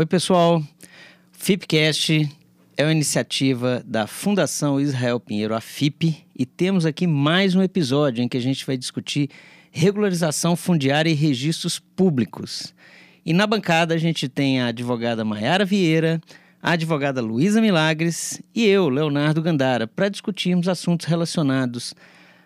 [0.00, 0.62] Oi, pessoal.
[1.30, 2.26] FIPcast
[2.74, 8.24] é uma iniciativa da Fundação Israel Pinheiro, a FIP, e temos aqui mais um episódio
[8.24, 9.28] em que a gente vai discutir
[9.70, 12.72] regularização fundiária e registros públicos.
[13.26, 16.18] E na bancada a gente tem a advogada Maiara Vieira,
[16.62, 21.94] a advogada Luísa Milagres e eu, Leonardo Gandara, para discutirmos assuntos relacionados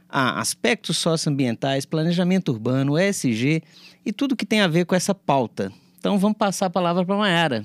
[0.08, 3.62] a aspectos socioambientais, planejamento urbano, ESG
[4.04, 5.72] e tudo que tem a ver com essa pauta.
[6.04, 7.64] Então vamos passar a palavra para a Maiara.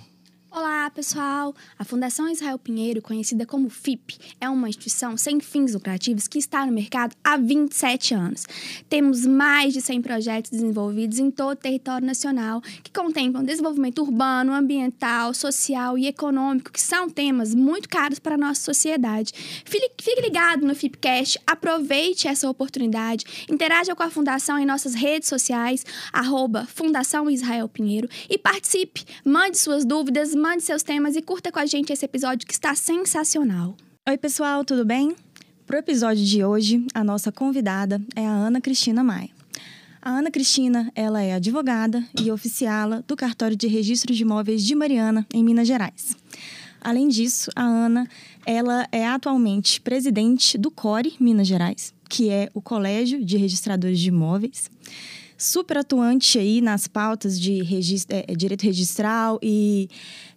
[0.52, 1.54] Olá, pessoal!
[1.78, 6.66] A Fundação Israel Pinheiro, conhecida como FIP, é uma instituição sem fins lucrativos que está
[6.66, 8.46] no mercado há 27 anos.
[8.90, 14.52] Temos mais de 100 projetos desenvolvidos em todo o território nacional que contemplam desenvolvimento urbano,
[14.52, 19.32] ambiental, social e econômico, que são temas muito caros para a nossa sociedade.
[19.64, 25.86] Fique ligado no FIPcast, aproveite essa oportunidade, interaja com a Fundação em nossas redes sociais,
[26.12, 31.60] arroba Fundação Israel Pinheiro, e participe, mande suas dúvidas, mande seus temas e curta com
[31.60, 33.76] a gente esse episódio que está sensacional.
[34.08, 35.14] Oi, pessoal, tudo bem?
[35.68, 39.30] Para o episódio de hoje, a nossa convidada é a Ana Cristina Maia.
[40.02, 44.74] A Ana Cristina, ela é advogada e oficiala do Cartório de Registro de Imóveis de
[44.74, 46.16] Mariana, em Minas Gerais.
[46.80, 48.08] Além disso, a Ana,
[48.46, 54.08] ela é atualmente presidente do CORE Minas Gerais, que é o Colégio de Registradores de
[54.08, 54.72] Imóveis
[55.40, 59.90] super atuante aí nas pautas de registro, é, direito registral e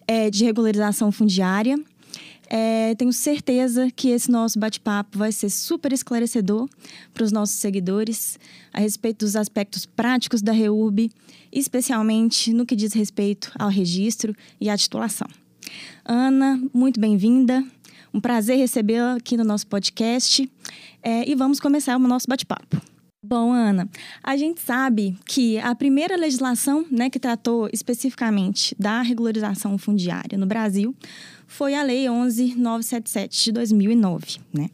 [0.06, 1.78] é, de regularização fundiária.
[2.54, 6.68] É, tenho certeza que esse nosso bate-papo vai ser super esclarecedor
[7.14, 8.38] para os nossos seguidores
[8.72, 11.10] a respeito dos aspectos práticos da REURB,
[11.50, 15.28] especialmente no que diz respeito ao registro e à titulação.
[16.04, 17.64] Ana, muito bem-vinda.
[18.12, 20.46] Um prazer recebê-la aqui no nosso podcast.
[21.02, 22.91] É, e vamos começar o nosso bate-papo.
[23.24, 23.88] Bom, Ana,
[24.20, 30.44] a gente sabe que a primeira legislação né, que tratou especificamente da regularização fundiária no
[30.44, 30.92] Brasil
[31.46, 34.68] foi a Lei 11.977 de 2009, né?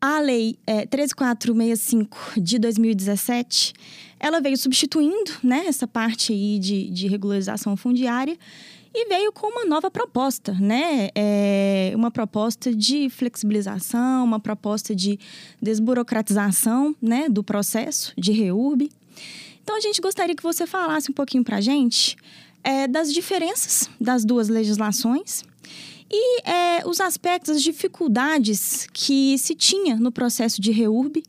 [0.00, 3.74] A Lei é, 13465 de 2017,
[4.18, 8.36] ela veio substituindo né, essa parte aí de, de regularização fundiária
[8.94, 11.08] e veio com uma nova proposta, né?
[11.14, 15.18] É uma proposta de flexibilização, uma proposta de
[15.60, 18.90] desburocratização, né, do processo de reurb.
[19.62, 22.16] Então a gente gostaria que você falasse um pouquinho para a gente
[22.62, 25.44] é, das diferenças das duas legislações
[26.12, 31.22] e é, os aspectos, as dificuldades que se tinha no processo de reurb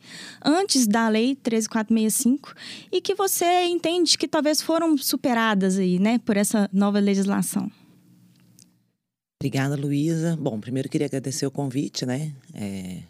[0.43, 2.53] antes da lei 13465
[2.91, 7.71] e que você entende que talvez foram superadas aí, né, por essa nova legislação.
[9.39, 10.37] Obrigada, Luísa.
[10.37, 12.33] Bom, primeiro queria agradecer o convite, né?
[12.53, 13.03] É,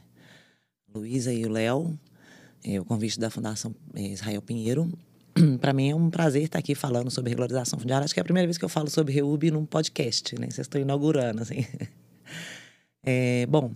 [0.94, 1.98] Luísa e o Léo,
[2.64, 4.92] é, o convite da Fundação é, Israel Pinheiro
[5.60, 8.06] para mim é um prazer estar aqui falando sobre regularização fundiária.
[8.06, 10.48] Acho que é a primeira vez que eu falo sobre REUB num podcast, né?
[10.50, 11.66] Vocês estão inaugurando, assim.
[13.06, 13.74] É, bom,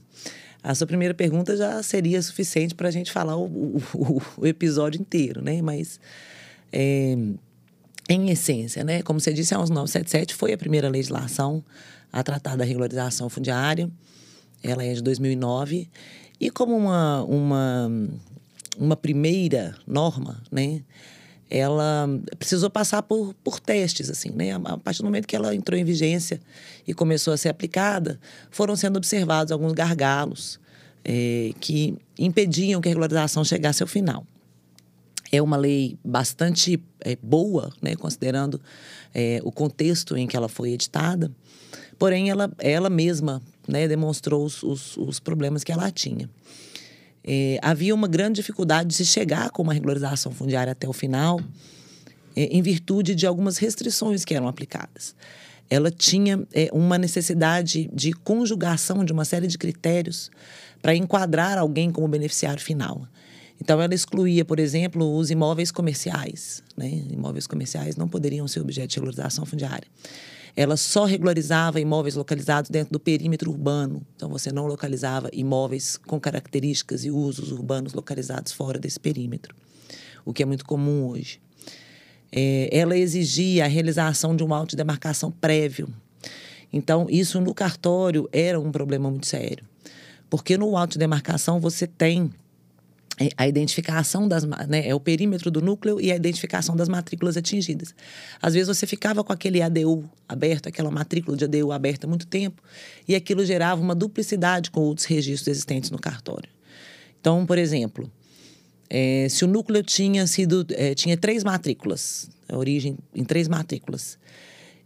[0.63, 5.01] a sua primeira pergunta já seria suficiente para a gente falar o, o, o, episódio
[5.01, 5.62] inteiro, né?
[5.62, 6.00] Mas,
[6.72, 7.17] é,
[8.07, 9.01] em essência, né?
[9.01, 11.62] Como você disse, a 11977 foi a primeira legislação
[12.09, 13.91] a tratar da regularização fundiária.
[14.63, 15.90] Ela é de 2009.
[16.40, 17.91] E como uma, uma,
[18.78, 20.84] uma primeira norma, né?
[21.50, 24.52] Ela precisou passar por, por testes, assim, né?
[24.53, 26.40] A partir do momento que ela entrou em vigência
[26.85, 28.19] e começou a ser aplicada,
[28.52, 30.59] foram sendo observados alguns gargalos
[31.06, 34.25] é, que impediam que a regularização chegasse ao final.
[35.31, 37.96] É uma lei bastante é, boa, né?
[37.96, 38.62] Considerando
[39.14, 41.31] é, o contexto em que ela foi editada,
[41.97, 46.29] porém ela, ela mesma né, demonstrou os, os, os problemas que ela tinha
[47.28, 51.42] é, havia uma grande dificuldade de se chegar com uma regularização fundiária até o final,
[52.34, 55.14] é, em virtude de algumas restrições que eram aplicadas.
[55.70, 60.32] Ela tinha é, uma necessidade de conjugação de uma série de critérios
[60.82, 63.06] para enquadrar alguém como beneficiário final.
[63.59, 66.64] Então, ela excluía, por exemplo, os imóveis comerciais.
[66.78, 67.02] Né?
[67.12, 69.88] Imóveis comerciais não poderiam ser objeto de regularização fundiária
[70.58, 74.02] ela só regularizava imóveis localizados dentro do perímetro urbano.
[74.16, 79.56] Então, você não localizava imóveis com características e usos urbanos localizados fora desse perímetro,
[80.26, 81.40] o que é muito comum hoje.
[82.32, 85.88] É, ela exigia a realização de um auto de demarcação prévio.
[86.74, 89.64] Então, isso no cartório era um problema muito sério.
[90.28, 92.32] Porque no auto de demarcação você tem
[93.35, 97.96] a identificação das né, é o perímetro do núcleo e a identificação das matrículas atingidas.
[98.40, 102.28] Às vezes você ficava com aquele ADU aberto, aquela matrícula de ADU aberta há muito
[102.28, 102.61] tempo,
[103.08, 106.49] e aquilo gerava uma duplicidade com outros registros existentes no cartório.
[107.19, 108.09] Então, por exemplo,
[108.90, 114.17] é, se o núcleo tinha sido é, tinha três matrículas, a origem em três matrículas,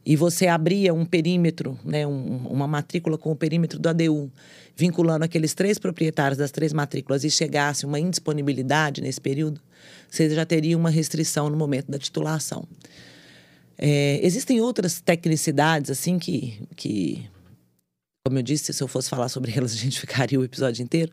[0.06, 4.32] e você abria um perímetro, né, um, uma matrícula com o perímetro do ADU,
[4.76, 9.62] vinculando aqueles três proprietários das três matrículas e chegasse uma indisponibilidade nesse período,
[10.10, 12.68] você já teria uma restrição no momento da titulação.
[13.78, 17.28] É, existem outras tecnicidades, assim, que, que,
[18.26, 21.12] como eu disse, se eu fosse falar sobre elas, a gente ficaria o episódio inteiro.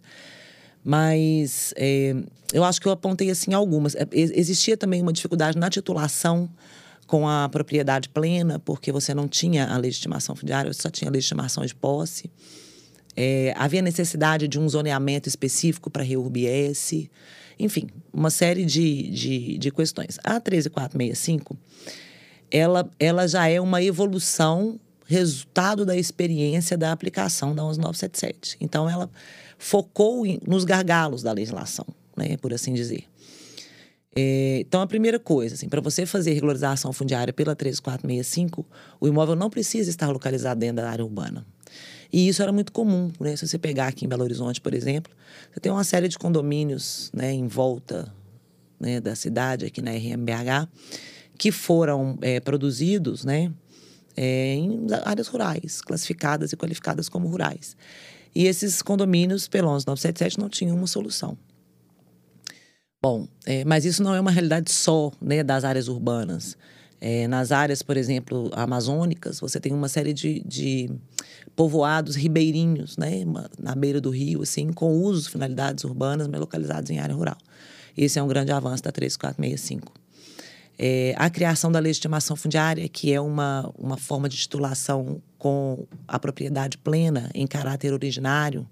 [0.85, 2.15] Mas é,
[2.53, 3.95] eu acho que eu apontei, assim, algumas.
[3.95, 6.49] É, existia também uma dificuldade na titulação
[7.09, 11.13] com a propriedade plena, porque você não tinha a legitimação fundiária, você só tinha a
[11.13, 12.31] legitimação de posse.
[13.17, 17.11] É, havia necessidade de um zoneamento específico para REURB-S.
[17.59, 20.19] Enfim, uma série de, de, de questões.
[20.23, 21.57] A 13465,
[22.51, 28.59] ela, ela já é uma evolução, resultado da experiência da aplicação da 11977.
[28.61, 29.11] Então, ela
[29.57, 33.05] focou em, nos gargalos da legislação, né, por assim dizer.
[34.17, 38.67] É, então, a primeira coisa, assim, para você fazer regularização fundiária pela 13465,
[39.01, 41.47] o imóvel não precisa estar localizado dentro da área urbana.
[42.13, 43.37] E isso era muito comum, né?
[43.37, 45.13] Se você pegar aqui em Belo Horizonte, por exemplo,
[45.53, 48.13] você tem uma série de condomínios né, em volta
[48.81, 50.69] né, da cidade, aqui na RMBH,
[51.37, 53.53] que foram é, produzidos né,
[54.17, 57.77] é, em áreas rurais, classificadas e qualificadas como rurais.
[58.35, 61.37] E esses condomínios, pelo 11977, não tinham uma solução.
[63.01, 66.57] Bom, é, mas isso não é uma realidade só né, das áreas urbanas.
[67.01, 70.91] É, nas áreas, por exemplo, amazônicas, você tem uma série de, de
[71.55, 73.25] povoados ribeirinhos, né,
[73.57, 77.37] na beira do rio, assim, com usos, finalidades urbanas, mas localizados em área rural.
[77.97, 79.93] Esse é um grande avanço da 3465.
[80.77, 86.19] É, a criação da legitimação fundiária, que é uma, uma forma de titulação com a
[86.19, 88.67] propriedade plena em caráter originário,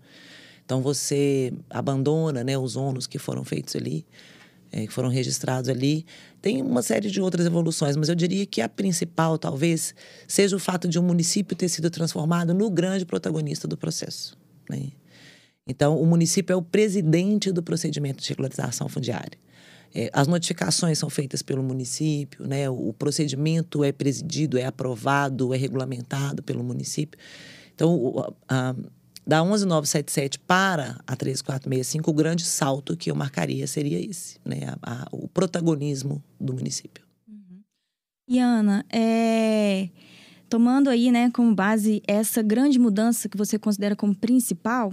[0.67, 4.05] então você abandona né, os ônus que foram feitos ali,
[4.73, 6.05] é, que foram registrados ali.
[6.43, 9.95] Tem uma série de outras evoluções, mas eu diria que a principal, talvez,
[10.27, 14.37] seja o fato de um município ter sido transformado no grande protagonista do processo.
[14.69, 14.89] Né?
[15.69, 19.39] Então, o município é o presidente do procedimento de regularização fundiária.
[19.95, 22.69] É, as notificações são feitas pelo município, né?
[22.69, 27.19] o procedimento é presidido, é aprovado, é regulamentado pelo município.
[27.73, 28.75] Então, a,
[29.27, 34.75] da 11977 para a 13465, o grande salto que eu marcaria seria esse, né?
[34.81, 37.05] A, a, o protagonismo do município.
[37.29, 37.61] Uhum.
[38.29, 39.89] E Ana, é...
[40.49, 44.93] tomando aí, né, como base essa grande mudança que você considera como principal,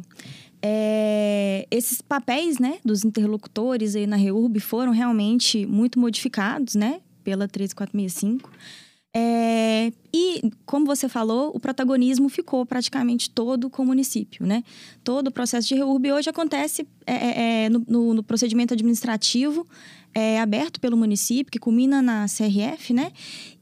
[0.61, 1.67] é...
[1.69, 8.49] esses papéis, né, dos interlocutores aí na REURB foram realmente muito modificados, né, pela 13465.
[9.15, 14.63] É, e, como você falou, o protagonismo ficou praticamente todo com o município, né?
[15.03, 19.67] Todo o processo de REURB hoje acontece é, é, é no, no, no, procedimento administrativo
[20.15, 23.11] é, aberto pelo município, que culmina na CRF, né?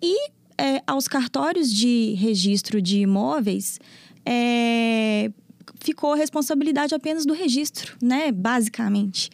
[0.02, 3.80] E é, aos cartórios de registro de imóveis,
[5.82, 8.32] ficou a responsabilidade apenas do registro, né?
[8.32, 9.30] Basicamente.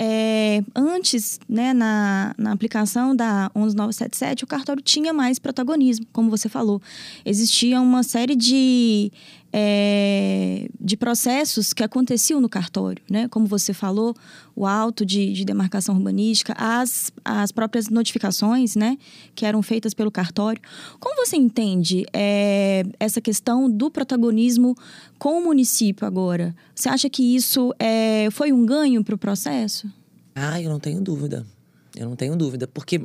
[0.00, 6.48] É, antes, né, na, na aplicação da 11977, o cartório tinha mais protagonismo, como você
[6.48, 6.80] falou.
[7.24, 9.10] Existia uma série de,
[9.52, 13.28] é, de processos que aconteciam no cartório, né?
[13.28, 14.14] Como você falou,
[14.54, 18.98] o auto de, de demarcação urbanística, as, as próprias notificações, né?
[19.34, 20.60] Que eram feitas pelo cartório.
[21.00, 24.76] Como você entende é, essa questão do protagonismo
[25.18, 26.54] com o município agora?
[26.74, 29.90] Você acha que isso é, foi um ganho para o processo?
[30.34, 31.46] Ah, eu não tenho dúvida.
[31.96, 32.66] Eu não tenho dúvida.
[32.66, 33.00] Porque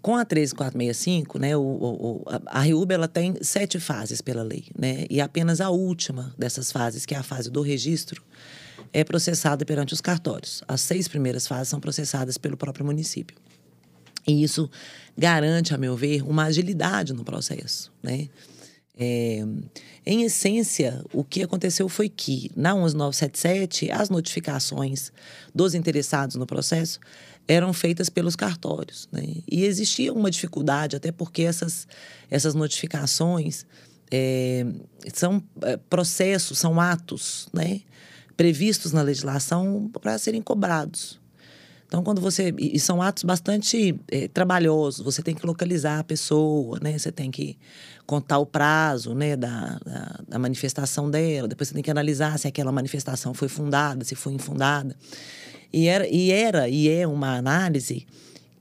[0.00, 5.06] com a 13465, né, o, o, a REUB ela tem sete fases pela lei, né?
[5.10, 8.22] E apenas a última dessas fases, que é a fase do registro,
[8.92, 10.62] é processada perante os cartórios.
[10.66, 13.36] As seis primeiras fases são processadas pelo próprio município.
[14.26, 14.70] E isso
[15.16, 18.28] garante, a meu ver, uma agilidade no processo, né?
[19.00, 19.44] É,
[20.04, 25.12] em essência, o que aconteceu foi que, na 11977, as notificações
[25.54, 26.98] dos interessados no processo
[27.48, 29.08] eram feitas pelos cartórios.
[29.10, 29.22] Né?
[29.50, 31.88] E existia uma dificuldade, até porque essas,
[32.30, 33.64] essas notificações
[34.10, 34.66] é,
[35.14, 37.80] são é, processos, são atos né?
[38.36, 41.18] previstos na legislação para serem cobrados.
[41.88, 42.54] Então, quando você.
[42.58, 46.98] E são atos bastante é, trabalhosos, você tem que localizar a pessoa, né?
[46.98, 47.58] Você tem que
[48.06, 52.46] contar o prazo né, da, da, da, manifestação dela, depois você tem que analisar se
[52.46, 54.94] aquela manifestação foi fundada, se foi infundada.
[55.72, 58.06] E era, e, era, e é uma análise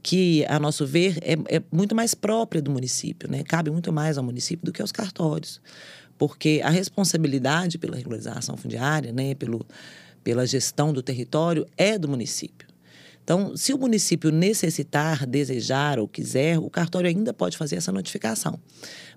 [0.04, 3.44] que, a nosso ver, é, é muito mais própria do município, né?
[3.44, 5.62] Cabe muito mais ao município do que aos cartórios.
[6.18, 9.66] Porque a responsabilidade pela regularização fundiária, né, pelo,
[10.24, 12.68] pela gestão do território, é do município.
[13.28, 18.58] Então, se o município necessitar, desejar ou quiser, o cartório ainda pode fazer essa notificação.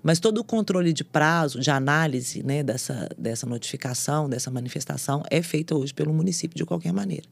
[0.03, 5.41] Mas todo o controle de prazo, de análise né, dessa, dessa notificação, dessa manifestação, é
[5.41, 7.23] feito hoje pelo município de qualquer maneira,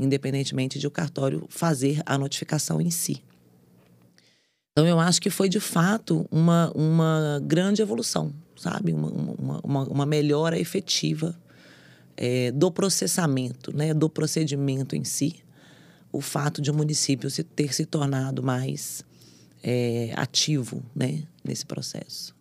[0.00, 3.22] independentemente de o cartório fazer a notificação em si.
[4.72, 8.92] Então, eu acho que foi de fato uma, uma grande evolução, sabe?
[8.92, 11.38] Uma, uma, uma, uma melhora efetiva
[12.16, 13.92] é, do processamento, né?
[13.92, 15.42] do procedimento em si
[16.12, 19.04] o fato de o um município se ter se tornado mais
[19.62, 22.34] é, ativo né, nesse processo.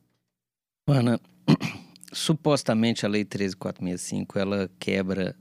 [0.88, 1.20] Ana,
[2.12, 5.36] supostamente a Lei 13465 ela quebra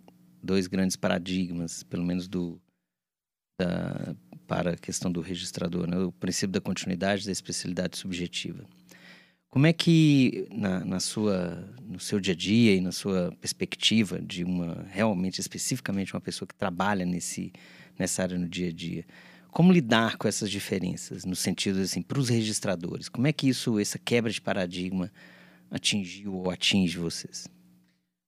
[0.48, 2.58] dois grandes paradigmas, pelo menos do
[3.60, 5.98] da, para a questão do registrador, né?
[5.98, 8.64] o princípio da continuidade da especialidade subjetiva.
[9.50, 14.20] Como é que na, na, sua no seu dia a dia e na sua perspectiva
[14.20, 17.52] de uma realmente especificamente uma pessoa que trabalha nesse
[17.98, 19.04] nessa área no dia a dia.
[19.50, 23.08] Como lidar com essas diferenças, no sentido assim, para os registradores?
[23.08, 25.10] Como é que isso, essa quebra de paradigma,
[25.70, 27.48] atingiu ou atinge vocês?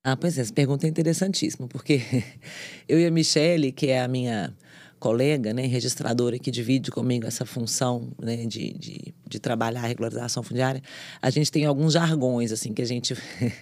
[0.03, 2.01] Ah, pois é, essa pergunta é interessantíssima, porque
[2.89, 4.55] eu e a Michele, que é a minha
[4.99, 10.43] colega, né, registradora que divide comigo essa função né, de, de, de, trabalhar a regularização
[10.43, 10.83] fundiária,
[11.23, 13.15] a gente tem alguns jargões assim que a gente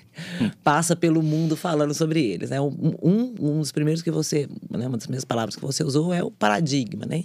[0.65, 2.51] passa pelo mundo falando sobre eles.
[2.51, 2.61] Né?
[2.61, 6.23] Um, um dos primeiros que você, né, uma das primeiras palavras que você usou é
[6.23, 7.25] o paradigma, né?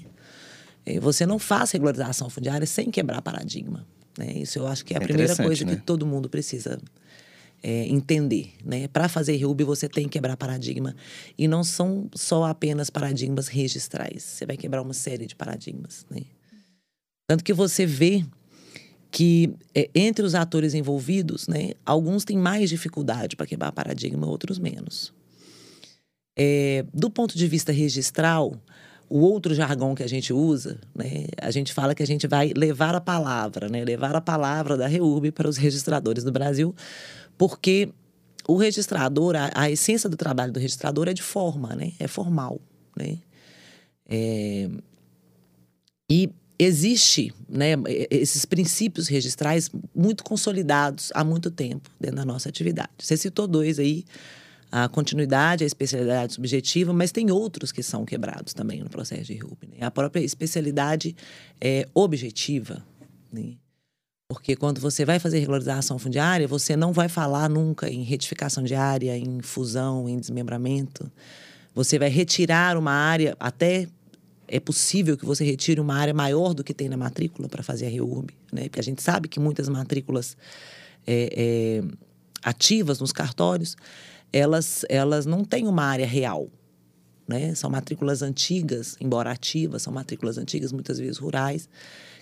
[1.01, 3.85] Você não faz regularização fundiária sem quebrar paradigma.
[4.17, 4.33] Né?
[4.35, 5.75] Isso eu acho que é a é primeira coisa né?
[5.75, 6.77] que todo mundo precisa
[7.63, 8.89] é, entender, né?
[8.89, 10.93] Para fazer RUB você tem que quebrar paradigma
[11.37, 14.21] e não são só apenas paradigmas registrais.
[14.21, 16.23] Você vai quebrar uma série de paradigmas, né?
[17.25, 18.25] Tanto que você vê
[19.09, 24.57] que é, entre os atores envolvidos, né, alguns têm mais dificuldade para quebrar paradigma, outros
[24.57, 25.13] menos.
[26.35, 28.59] É, do ponto de vista registral,
[29.07, 32.51] o outro jargão que a gente usa, né, a gente fala que a gente vai
[32.57, 36.73] levar a palavra, né, levar a palavra da REURB para os registradores do Brasil,
[37.37, 37.89] porque
[38.47, 41.93] o registrador, a, a, essência do trabalho do registrador é de forma, né?
[41.99, 42.59] É formal,
[42.95, 43.17] né?
[44.05, 44.69] É,
[46.09, 47.71] e existe, né,
[48.09, 52.89] esses princípios registrais muito consolidados há muito tempo dentro da nossa atividade.
[52.99, 54.05] Você citou dois aí,
[54.71, 59.37] a continuidade, a especialidade subjetiva, mas tem outros que são quebrados também no processo de
[59.37, 59.67] RUP.
[59.67, 59.77] Né?
[59.81, 61.15] A própria especialidade
[61.61, 62.83] é, objetiva,
[63.31, 63.53] né?
[64.27, 68.73] Porque quando você vai fazer regularização fundiária, você não vai falar nunca em retificação de
[68.73, 71.11] área, em fusão, em desmembramento.
[71.75, 73.87] Você vai retirar uma área, até
[74.47, 77.87] é possível que você retire uma área maior do que tem na matrícula para fazer
[77.87, 78.63] a REURB, né?
[78.63, 80.37] Porque a gente sabe que muitas matrículas
[81.07, 81.83] é, é,
[82.43, 83.75] ativas nos cartórios,
[84.31, 86.49] elas, elas não têm uma área real,
[87.27, 87.55] né?
[87.55, 91.67] São matrículas antigas, embora ativas, são matrículas antigas, muitas vezes rurais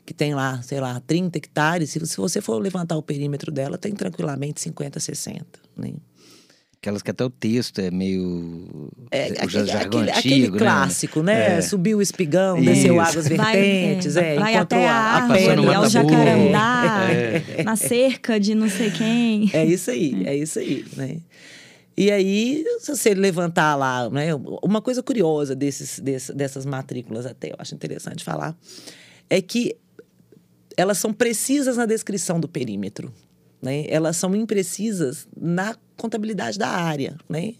[0.05, 3.93] que tem lá, sei lá, 30 hectares, se você for levantar o perímetro dela, tem
[3.93, 5.45] tranquilamente 50, 60.
[5.77, 5.93] Né?
[6.81, 8.89] Aquelas que até o texto é meio.
[9.11, 10.57] É, aquele, aquele, antigo, aquele né?
[10.57, 11.57] clássico, né?
[11.57, 11.61] É.
[11.61, 12.65] Subiu o espigão, Isso.
[12.65, 17.63] desceu águas vertentes, vai, é, é, vai até a, a árvore, ao jacarandá, é.
[17.63, 19.51] na cerca de não sei quem.
[19.53, 21.17] É isso aí, é isso aí, né?
[21.95, 24.29] E aí, se você levantar lá, né?
[24.63, 28.57] Uma coisa curiosa desses, desses, dessas matrículas até, eu acho interessante falar,
[29.29, 29.77] é que
[30.81, 33.13] elas são precisas na descrição do perímetro,
[33.61, 33.85] né?
[33.87, 37.53] Elas são imprecisas na contabilidade da área, né?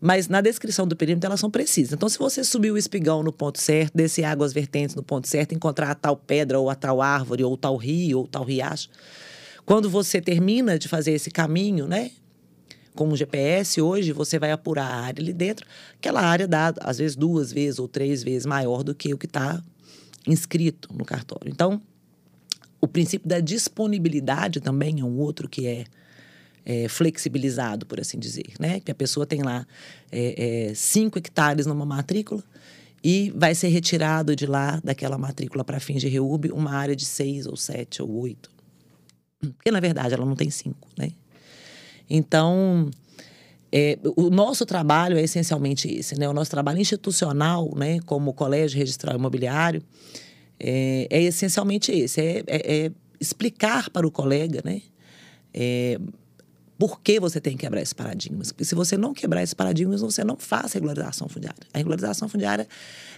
[0.00, 1.92] Mas na descrição do perímetro elas são precisas.
[1.92, 5.54] Então, se você subir o espigão no ponto certo, descer águas vertentes no ponto certo,
[5.54, 8.88] encontrar a tal pedra ou a tal árvore ou tal rio ou tal riacho,
[9.66, 12.12] quando você termina de fazer esse caminho, né?
[12.94, 15.66] Com o GPS hoje, você vai apurar a área ali dentro.
[15.98, 19.26] Aquela área dá, às vezes, duas vezes ou três vezes maior do que o que
[19.26, 19.62] está
[20.26, 21.50] inscrito no cartório.
[21.50, 21.80] Então,
[22.80, 25.84] o princípio da disponibilidade também é um outro que é,
[26.64, 28.80] é flexibilizado, por assim dizer, né?
[28.80, 29.66] Que a pessoa tem lá
[30.12, 32.42] é, é, cinco hectares numa matrícula
[33.02, 37.04] e vai ser retirado de lá, daquela matrícula para fins de reúbe, uma área de
[37.04, 38.50] seis ou sete ou oito.
[39.40, 41.12] Porque, na verdade, ela não tem cinco, né?
[42.10, 42.90] Então,
[43.70, 46.28] é, o nosso trabalho é essencialmente esse, né?
[46.28, 48.00] O nosso trabalho institucional, né?
[48.00, 49.82] Como Colégio Registral Imobiliário,
[50.60, 54.82] é, é essencialmente esse: é, é, é, explicar para o colega, né?
[55.52, 55.98] É,
[56.78, 58.52] por que você tem que quebrar esses paradigmas?
[58.52, 61.58] Porque se você não quebrar esses paradigmas, você não faz regularização fundiária.
[61.74, 62.68] A regularização fundiária,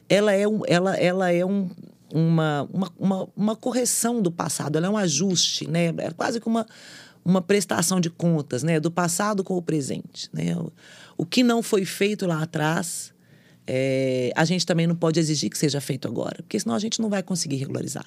[0.09, 1.69] ela é, um, ela, ela é um,
[2.13, 5.93] uma, uma, uma, uma correção do passado, ela é um ajuste, né?
[5.99, 6.67] É quase que uma,
[7.23, 8.81] uma prestação de contas, né?
[8.81, 10.57] Do passado com o presente, né?
[10.57, 10.73] O,
[11.19, 13.13] o que não foi feito lá atrás
[13.67, 17.01] é, a gente também não pode exigir que seja feito agora, porque senão a gente
[17.01, 18.07] não vai conseguir regularizar.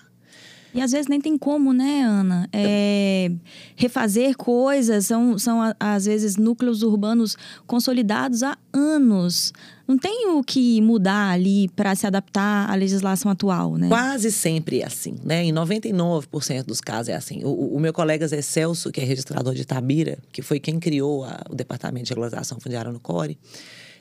[0.74, 2.50] E às vezes nem tem como, né, Ana?
[2.52, 3.32] É,
[3.76, 9.54] refazer coisas, são, são às vezes núcleos urbanos consolidados há anos.
[9.88, 13.88] Não tem o que mudar ali para se adaptar à legislação atual, né?
[13.88, 15.44] Quase sempre é assim, né?
[15.44, 17.44] Em 99% dos casos é assim.
[17.44, 21.24] O, o, meu colega Zé Celso, que é registrador de Itabira, que foi quem criou
[21.24, 23.38] a, o Departamento de Regularização Fundiária no CORE,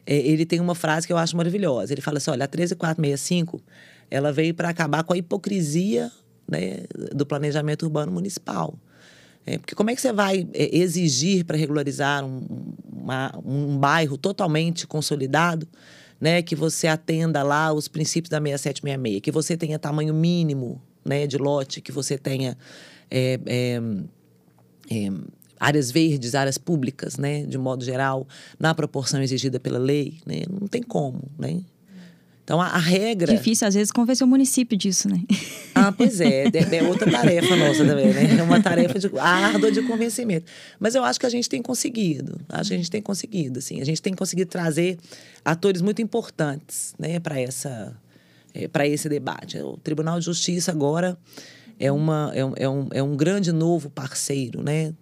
[0.06, 1.92] é, ele tem uma frase que eu acho maravilhosa.
[1.92, 3.60] Ele fala assim: olha, a 13465
[4.10, 6.10] ela veio para acabar com a hipocrisia
[6.46, 6.80] né,
[7.14, 8.74] do planejamento urbano municipal.
[9.44, 12.46] É, porque como é que você vai é, exigir para regularizar um,
[12.92, 15.66] uma, um bairro totalmente consolidado,
[16.20, 21.26] né, que você atenda lá os princípios da 6766, que você tenha tamanho mínimo né,
[21.26, 22.56] de lote, que você tenha
[23.10, 23.80] é, é,
[24.90, 25.10] é,
[25.62, 28.26] áreas verdes, áreas públicas, né, de modo geral,
[28.58, 31.60] na proporção exigida pela lei, né, não tem como, né?
[32.44, 33.32] Então, a, a, regra.
[33.32, 35.22] Difícil, às vezes, convencer o município disso, né?
[35.76, 36.46] Ah, pois é.
[36.46, 38.36] É, outra tarefa nossa também, né?
[38.36, 40.50] É uma tarefa de, árdua de convencimento.
[40.80, 42.40] Mas eu acho que a gente tem conseguido.
[42.48, 43.80] Acho que a gente tem conseguido, assim.
[43.80, 44.98] A gente tem conseguido trazer
[45.44, 47.96] atores muito importantes, né, para essa.
[48.52, 49.58] É, para esse debate.
[49.58, 51.16] O Tribunal de Justiça agora
[51.78, 54.92] é, uma, é, um, é, um, é um grande novo parceiro, né?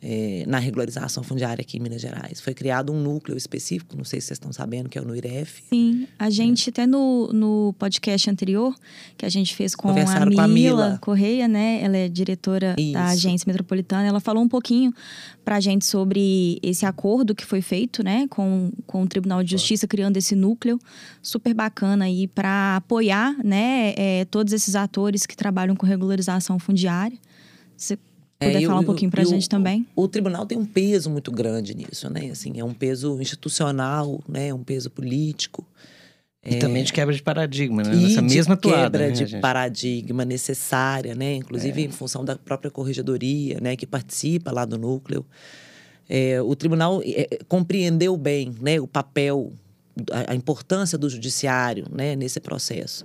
[0.00, 2.40] É, na regularização fundiária aqui em Minas Gerais.
[2.40, 5.64] Foi criado um núcleo específico, não sei se vocês estão sabendo, que é o NUIREF.
[5.68, 6.70] Sim, a gente é.
[6.70, 8.74] até no, no podcast anterior,
[9.16, 11.80] que a gente fez com a Mila, com a Mila, Correia, né?
[11.82, 12.92] Ela é diretora Isso.
[12.92, 14.06] da agência metropolitana.
[14.06, 14.92] Ela falou um pouquinho
[15.44, 18.26] para a gente sobre esse acordo que foi feito, né?
[18.28, 20.78] Com, com o Tribunal de Justiça, criando esse núcleo
[21.20, 23.94] super bacana aí para apoiar, né?
[23.96, 27.18] É, todos esses atores que trabalham com regularização fundiária.
[27.76, 27.96] Você
[28.38, 29.86] puder é, falar um pouquinho para a gente também.
[29.96, 32.30] O, o, tribunal tem um peso muito grande nisso, né?
[32.30, 34.54] Assim, é um peso institucional, né?
[34.54, 35.66] Um peso político.
[36.46, 36.58] E é...
[36.58, 37.94] também de quebra de paradigma, né?
[37.94, 38.82] Nessa mesma toada.
[38.82, 39.40] quebra né, de gente?
[39.40, 41.34] paradigma necessária, né?
[41.34, 41.84] Inclusive é.
[41.86, 43.76] em função da própria corregedoria, né?
[43.76, 45.26] Que participa lá do núcleo.
[46.08, 48.80] É, o tribunal é, compreendeu bem, né?
[48.80, 49.52] O papel,
[50.12, 52.14] a, a importância do judiciário, né?
[52.14, 53.04] Nesse processo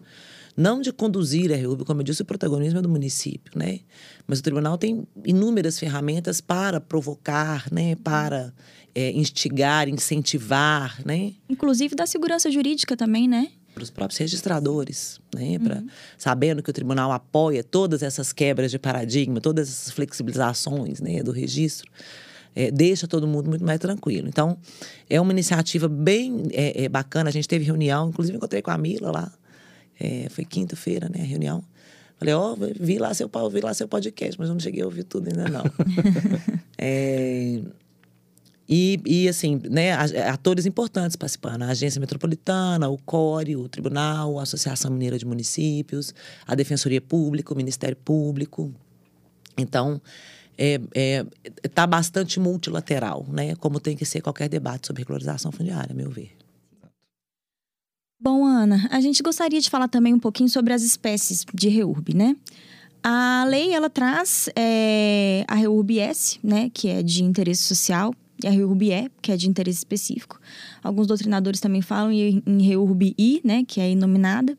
[0.55, 3.79] não de conduzir a REUB, como eu disse, o protagonismo é do município, né?
[4.27, 7.95] Mas o tribunal tem inúmeras ferramentas para provocar, né?
[7.95, 8.53] Para
[8.93, 11.33] é, instigar, incentivar, né?
[11.49, 13.49] Inclusive da segurança jurídica também, né?
[13.73, 15.57] Para os próprios registradores, né?
[15.57, 15.87] Pra, uhum.
[16.17, 21.31] Sabendo que o tribunal apoia todas essas quebras de paradigma, todas essas flexibilizações né, do
[21.31, 21.91] registro.
[22.55, 24.27] É, deixa todo mundo muito mais tranquilo.
[24.27, 24.59] Então,
[25.09, 27.29] é uma iniciativa bem é, é, bacana.
[27.29, 29.31] A gente teve reunião, inclusive encontrei com a Mila lá,
[30.03, 31.63] é, foi quinta-feira, né, a reunião.
[32.17, 34.85] Falei, ó, oh, vi lá seu vi lá seu podcast, mas eu não cheguei a
[34.85, 35.63] ouvir tudo ainda não.
[36.77, 37.61] é,
[38.67, 41.63] e, e, assim, né, atores importantes participando.
[41.63, 46.13] A Agência Metropolitana, o CORE, o Tribunal, a Associação Mineira de Municípios,
[46.47, 48.73] a Defensoria Pública, o Ministério Público.
[49.57, 50.01] Então,
[50.57, 51.25] está é,
[51.63, 53.55] é, tá bastante multilateral, né?
[53.55, 56.31] Como tem que ser qualquer debate sobre regularização fundiária, a meu ver.
[58.23, 62.15] Bom, Ana, a gente gostaria de falar também um pouquinho sobre as espécies de reurb,
[62.15, 62.38] né?
[63.03, 68.47] A lei, ela traz é, a reurb S, né, que é de interesse social, e
[68.47, 70.39] a reurb E, que é de interesse específico.
[70.81, 74.55] Alguns doutrinadores também falam em, reurb I, né, que é inominada.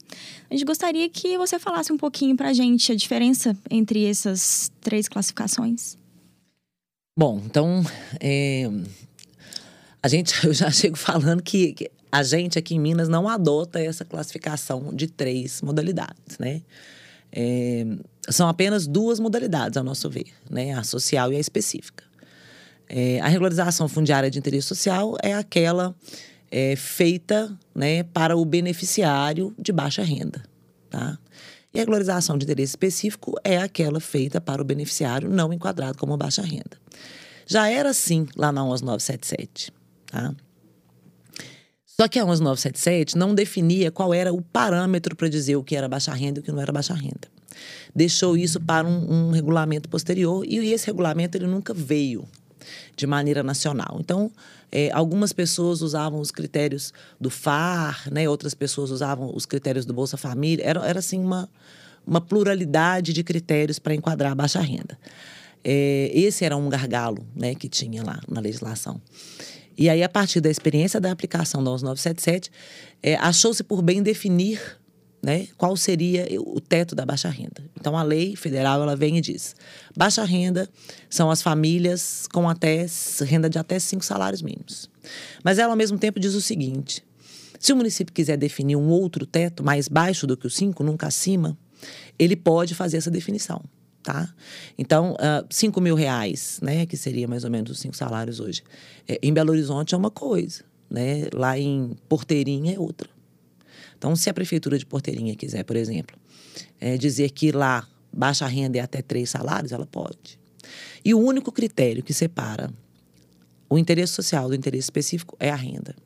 [0.51, 4.71] A gente gostaria que você falasse um pouquinho para a gente a diferença entre essas
[4.83, 5.97] três classificações.
[7.19, 7.83] Bom, então,
[8.21, 8.71] é,
[10.03, 13.81] a gente, eu já chego falando que, que a gente aqui em Minas não adota
[13.81, 16.63] essa classificação de três modalidades, né?
[17.33, 17.85] É,
[18.31, 20.75] são apenas duas modalidades, ao nosso ver, né?
[20.75, 22.05] A social e a específica.
[22.89, 25.93] É, a regularização fundiária de interesse social é aquela
[26.53, 30.41] é, feita né, para o beneficiário de baixa renda,
[30.89, 31.19] tá?
[31.73, 36.17] E a regularização de interesse específico é aquela feita para o beneficiário não enquadrado como
[36.17, 36.79] baixa renda.
[37.45, 39.73] Já era assim lá na 11977,
[40.07, 40.33] tá?
[41.99, 45.89] Só que a 11977 não definia qual era o parâmetro para dizer o que era
[45.89, 47.29] baixa renda e o que não era baixa renda.
[47.95, 52.27] Deixou isso para um, um regulamento posterior e esse regulamento ele nunca veio
[52.97, 53.99] de maneira nacional.
[54.01, 54.31] Então,
[54.73, 58.29] é, algumas pessoas usavam os critérios do FAR, né?
[58.29, 60.65] outras pessoas usavam os critérios do Bolsa Família.
[60.65, 61.49] Era, era assim uma,
[62.05, 64.99] uma pluralidade de critérios para enquadrar a baixa renda.
[65.63, 69.01] É, esse era um gargalo né, que tinha lá na legislação.
[69.77, 72.51] E aí, a partir da experiência da aplicação da 11977,
[73.03, 74.61] é, achou-se por bem definir
[75.25, 77.65] né, qual seria o teto da baixa renda.
[77.81, 79.57] Então, a lei federal ela vem e diz:
[79.97, 80.69] baixa renda
[81.09, 82.87] são as famílias com até
[83.25, 84.91] renda de até cinco salários mínimos.
[85.43, 87.03] Mas ela, ao mesmo tempo, diz o seguinte:
[87.59, 91.07] Se o município quiser definir um outro teto mais baixo do que o 5, nunca
[91.07, 91.57] acima,
[92.19, 93.63] ele pode fazer essa definição.
[94.05, 94.29] Tá?
[94.77, 98.39] Então, uh, ah, 5 mil reais, né, que seria mais ou menos os cinco salários
[98.39, 98.63] hoje,
[99.09, 101.27] é, em Belo Horizonte é uma coisa, né?
[101.33, 103.09] lá em Porteirinha é outra.
[103.97, 106.15] Então, se a prefeitura de Porteirinha quiser, por exemplo,
[106.79, 110.39] é, dizer que lá baixa renda é até três salários, ela pode.
[111.03, 112.71] E o único critério que separa
[113.71, 115.97] o interesse social do interesse específico é a renda,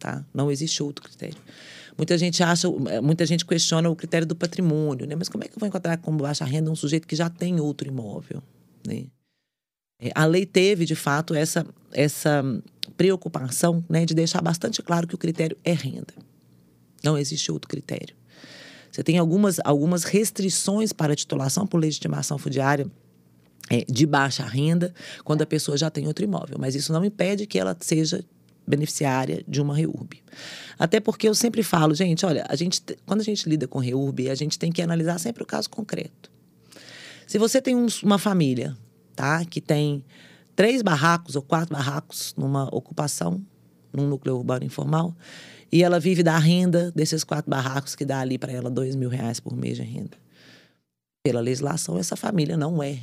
[0.00, 0.24] tá?
[0.34, 1.38] Não existe outro critério.
[1.96, 2.68] Muita gente acha,
[3.02, 5.14] muita gente questiona o critério do patrimônio, né?
[5.16, 7.58] Mas como é que eu vou encontrar como baixa renda um sujeito que já tem
[7.58, 8.42] outro imóvel,
[8.86, 9.06] né?
[10.00, 12.44] É, a lei teve, de fato, essa, essa
[12.96, 16.14] preocupação né, de deixar bastante claro que o critério é renda.
[17.02, 18.14] Não existe outro critério.
[18.90, 22.86] Você tem algumas, algumas restrições para a titulação por legitimação fundiária
[23.70, 27.46] é, de baixa renda quando a pessoa já tem outro imóvel, mas isso não impede
[27.46, 28.24] que ela seja
[28.66, 30.22] beneficiária de uma REURB.
[30.78, 34.28] Até porque eu sempre falo, gente, olha, a gente, quando a gente lida com REURB,
[34.28, 36.30] a gente tem que analisar sempre o caso concreto.
[37.26, 38.76] Se você tem um, uma família,
[39.14, 40.04] tá, que tem
[40.54, 43.40] três barracos ou quatro barracos numa ocupação,
[43.92, 45.14] num núcleo urbano informal,
[45.70, 49.08] e ela vive da renda desses quatro barracos que dá ali para ela dois mil
[49.08, 50.16] reais por mês de renda.
[51.24, 53.00] Pela legislação, essa família não é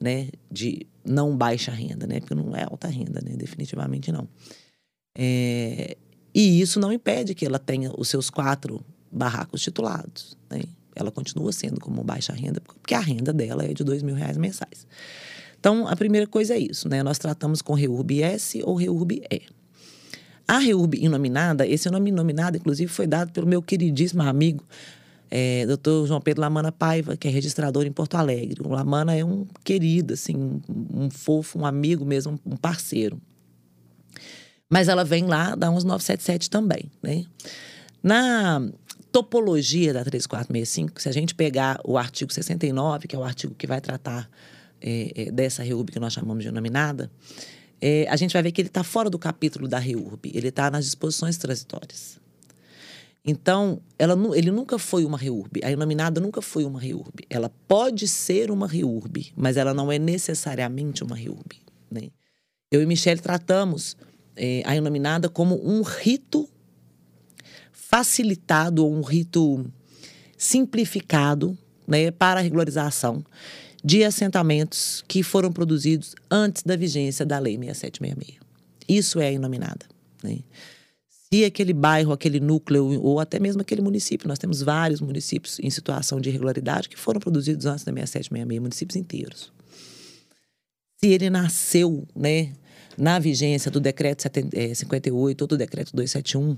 [0.00, 4.28] né, de não baixa renda, né, porque não é alta renda, né, definitivamente não.
[5.16, 5.96] É,
[6.34, 10.62] e isso não impede que ela tenha os seus quatro barracos titulados, né?
[10.96, 14.36] Ela continua sendo como baixa renda, porque a renda dela é de dois mil reais
[14.36, 14.86] mensais.
[15.58, 17.02] Então, a primeira coisa é isso, né?
[17.02, 19.42] Nós tratamos com REURB S ou REURB E.
[20.46, 24.62] A REURB inominada, esse nome inominado, inclusive, foi dado pelo meu queridíssimo amigo,
[25.36, 28.62] é, doutor João Pedro Lamana Paiva, que é registrador em Porto Alegre.
[28.62, 30.60] O Lamana é um querido, assim, um,
[30.92, 33.20] um fofo, um amigo mesmo, um parceiro.
[34.70, 37.24] Mas ela vem lá da 11977 também, né?
[38.00, 38.62] Na
[39.10, 43.66] topologia da 3465, se a gente pegar o artigo 69, que é o artigo que
[43.66, 44.30] vai tratar
[44.80, 47.10] é, é, dessa REURB que nós chamamos de nominada,
[47.80, 50.70] é, a gente vai ver que ele está fora do capítulo da REURB, ele está
[50.70, 52.22] nas disposições transitórias.
[53.24, 57.24] Então, ela, ele nunca foi uma REURB, a nominada nunca foi uma REURB.
[57.30, 61.56] Ela pode ser uma REURB, mas ela não é necessariamente uma REURB.
[61.90, 62.10] Né?
[62.70, 63.96] Eu e Michelle tratamos
[64.36, 66.46] é, a inominada como um rito
[67.72, 69.64] facilitado ou um rito
[70.36, 71.56] simplificado
[71.86, 73.24] né, para a regularização
[73.82, 78.40] de assentamentos que foram produzidos antes da vigência da Lei 6766.
[78.88, 79.86] Isso é a inominada.
[80.22, 80.40] Né?
[81.34, 85.68] Se aquele bairro, aquele núcleo ou até mesmo aquele município, nós temos vários municípios em
[85.68, 89.52] situação de irregularidade que foram produzidos antes da 6766, municípios inteiros.
[91.00, 92.52] Se ele nasceu né,
[92.96, 96.56] na vigência do decreto 58 ou do decreto 271,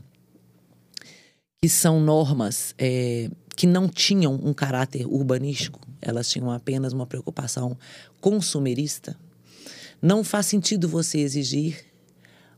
[1.62, 7.78] que são normas é, que não tinham um caráter urbanístico, elas tinham apenas uma preocupação
[8.20, 9.16] consumerista,
[10.02, 11.95] não faz sentido você exigir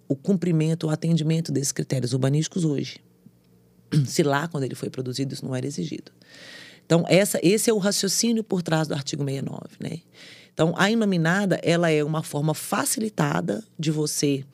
[0.08, 3.00] o cumprimento, o atendimento desses critérios urbanísticos hoje.
[4.06, 6.10] Se lá, quando ele foi produzido, isso não era exigido.
[6.84, 10.00] Então, essa, esse é o raciocínio por trás do artigo 69, né?
[10.54, 14.44] Então, a inominada, ela é uma forma facilitada de você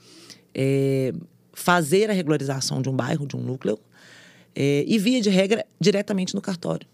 [0.53, 1.15] é,
[1.53, 3.79] fazer a regularização de um bairro, de um núcleo,
[4.55, 6.87] é, e via de regra, diretamente no cartório.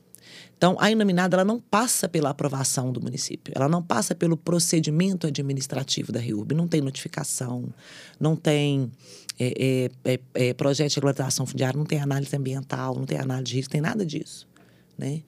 [0.61, 5.27] Então, a inominada ela não passa pela aprovação do município, ela não passa pelo procedimento
[5.27, 7.73] administrativo da REURB, não tem notificação,
[8.21, 8.93] não tem
[9.39, 13.45] é, é, é, é, projeto de regularização fundiária, não tem análise ambiental, não tem análise
[13.45, 14.47] de risco, tem nada disso.
[14.99, 15.23] Né?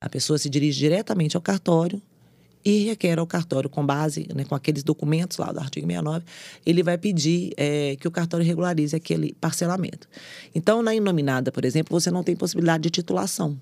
[0.00, 2.00] A pessoa se dirige diretamente ao cartório,
[2.64, 6.24] e requer ao cartório, com base, né, com aqueles documentos lá do artigo 69,
[6.66, 10.08] ele vai pedir é, que o cartório regularize aquele parcelamento.
[10.54, 13.58] Então, na inominada, por exemplo, você não tem possibilidade de titulação.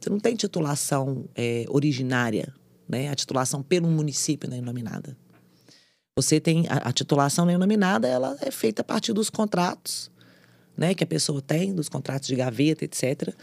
[0.00, 2.54] Você não tem titulação é, originária,
[2.88, 5.16] né, a titulação pelo município na inominada.
[6.16, 10.10] Você tem a, a titulação na inominada, ela é feita a partir dos contratos
[10.78, 13.34] né, que a pessoa tem, dos contratos de gaveta, etc.,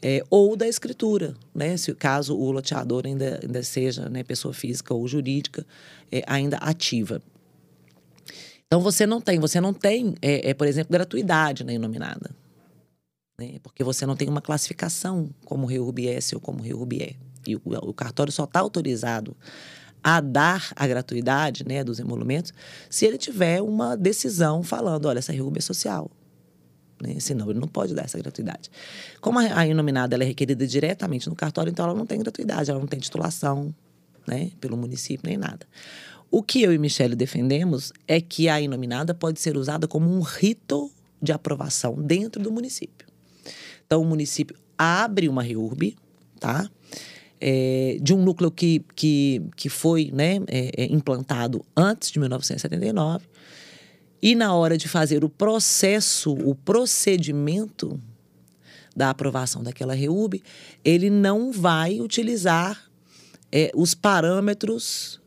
[0.00, 1.76] é, ou da escritura, né?
[1.78, 5.66] Se caso o loteador ainda, ainda seja né, pessoa física ou jurídica
[6.12, 7.22] é, ainda ativa.
[8.66, 12.30] Então você não tem, você não tem, é, é por exemplo, gratuidade na inominada.
[13.38, 13.58] Né?
[13.62, 17.16] Porque você não tem uma classificação como REURB-S ou como REURB-E.
[17.46, 19.36] E o, o cartório só está autorizado
[20.02, 22.52] a dar a gratuidade né, dos emolumentos
[22.90, 26.10] se ele tiver uma decisão falando, olha, essa REURB é social,
[27.00, 27.18] né?
[27.18, 28.70] Senão ele não pode dar essa gratuidade.
[29.20, 32.86] Como a inominada é requerida diretamente no cartório, então ela não tem gratuidade, ela não
[32.86, 33.74] tem titulação
[34.26, 34.50] né?
[34.60, 35.66] pelo município nem nada.
[36.30, 40.20] O que eu e Michele defendemos é que a inominada pode ser usada como um
[40.20, 43.03] rito de aprovação dentro do município.
[43.86, 45.96] Então, o município abre uma REURB,
[46.40, 46.68] tá?
[47.40, 53.26] É, de um núcleo que, que, que foi né, é, é implantado antes de 1979.
[54.22, 58.00] E na hora de fazer o processo, o procedimento
[58.96, 60.42] da aprovação daquela REUB,
[60.84, 62.90] ele não vai utilizar
[63.52, 65.20] é, os parâmetros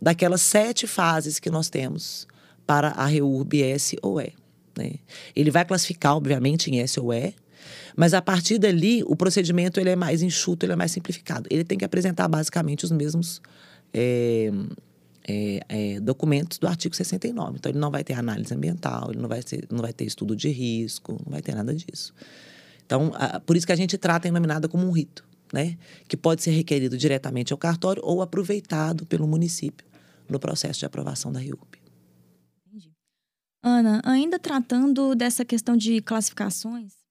[0.00, 2.26] daquelas sete fases que nós temos
[2.66, 4.32] para a REURB S ou E.
[4.76, 4.94] Né?
[5.34, 7.34] Ele vai classificar, obviamente, em S ou E,
[7.96, 11.48] mas a partir dali, o procedimento ele é mais enxuto, ele é mais simplificado.
[11.50, 13.40] Ele tem que apresentar basicamente os mesmos
[13.92, 14.50] é,
[15.26, 17.56] é, é, documentos do artigo 69.
[17.58, 20.34] Então, ele não vai ter análise ambiental, ele não vai, ter, não vai ter estudo
[20.34, 22.12] de risco, não vai ter nada disso.
[22.84, 25.78] Então, a, por isso que a gente trata a nominada como um rito, né?
[26.08, 29.86] Que pode ser requerido diretamente ao cartório ou aproveitado pelo município
[30.28, 31.78] no processo de aprovação da RIUP.
[33.62, 37.03] Ana, ainda tratando dessa questão de classificações,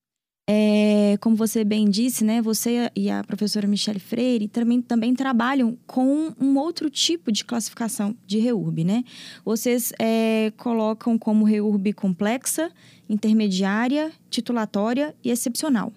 [0.49, 5.77] é, como você bem disse, né, você e a professora Michelle Freire também, também trabalham
[5.87, 9.03] com um outro tipo de classificação de REURB, né?
[9.45, 12.69] Vocês é, colocam como REURB complexa,
[13.07, 15.93] intermediária, titulatória e excepcional.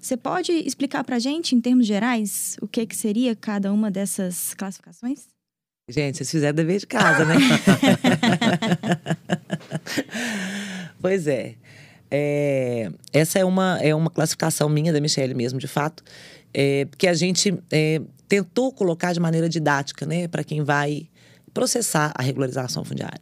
[0.00, 3.90] Você pode explicar para a gente, em termos gerais, o que, que seria cada uma
[3.90, 5.26] dessas classificações?
[5.88, 7.36] Gente, vocês fizeram dever de casa, né?
[11.00, 11.54] pois é.
[12.10, 12.90] É.
[13.12, 16.02] Essa é uma, é uma classificação minha, da Michelle mesmo, de fato,
[16.52, 21.08] é, que a gente é, tentou colocar de maneira didática, né, para quem vai
[21.52, 23.20] processar a regularização fundiária.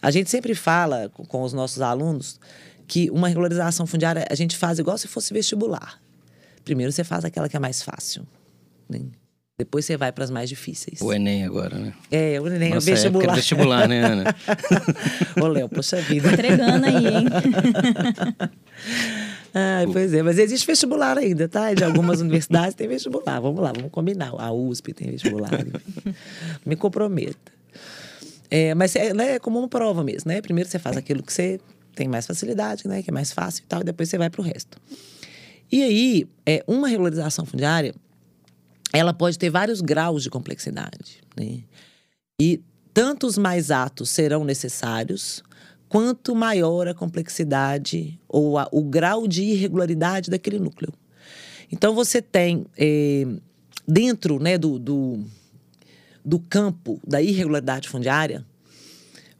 [0.00, 2.38] A gente sempre fala com, com os nossos alunos
[2.86, 6.00] que uma regularização fundiária a gente faz igual se fosse vestibular.
[6.64, 8.26] Primeiro você faz aquela que é mais fácil.
[8.88, 9.00] Né?
[9.58, 11.00] Depois você vai para as mais difíceis.
[11.00, 11.92] O Enem agora, né?
[12.12, 13.32] É, o Enem, Nossa, o vestibular.
[13.32, 14.36] É vestibular, né, Ana?
[15.42, 16.30] Ô, Léo, poxa vida.
[16.30, 17.26] Entregando aí, hein?
[19.52, 21.74] Ai, pois é, mas existe vestibular ainda, tá?
[21.74, 23.40] De algumas universidades tem vestibular.
[23.40, 24.32] Vamos lá, vamos combinar.
[24.38, 25.50] A USP tem vestibular.
[26.64, 27.50] Me comprometa.
[28.48, 30.40] É, mas é, né, é como uma prova mesmo, né?
[30.40, 31.58] Primeiro você faz aquilo que você
[31.96, 33.02] tem mais facilidade, né?
[33.02, 34.78] Que é mais fácil e tal, e depois você vai para o resto.
[35.70, 37.92] E aí, é, uma regularização fundiária
[38.92, 41.20] ela pode ter vários graus de complexidade.
[41.36, 41.60] Né?
[42.40, 42.60] E
[42.92, 45.42] tantos mais atos serão necessários,
[45.88, 50.92] quanto maior a complexidade ou a, o grau de irregularidade daquele núcleo.
[51.70, 53.26] Então, você tem, é,
[53.86, 55.24] dentro né, do, do,
[56.24, 58.44] do, campo da irregularidade fundiária,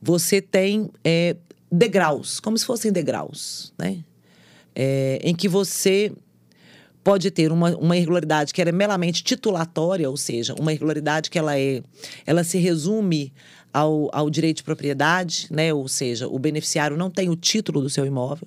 [0.00, 1.36] você tem é,
[1.70, 4.04] degraus, como se fossem degraus, né?
[4.74, 6.12] É, em que você
[7.08, 11.58] pode ter uma, uma irregularidade que é meramente titulatória, ou seja, uma irregularidade que ela
[11.58, 11.82] é,
[12.26, 13.32] ela se resume
[13.72, 15.72] ao, ao direito de propriedade, né?
[15.72, 18.46] Ou seja, o beneficiário não tem o título do seu imóvel.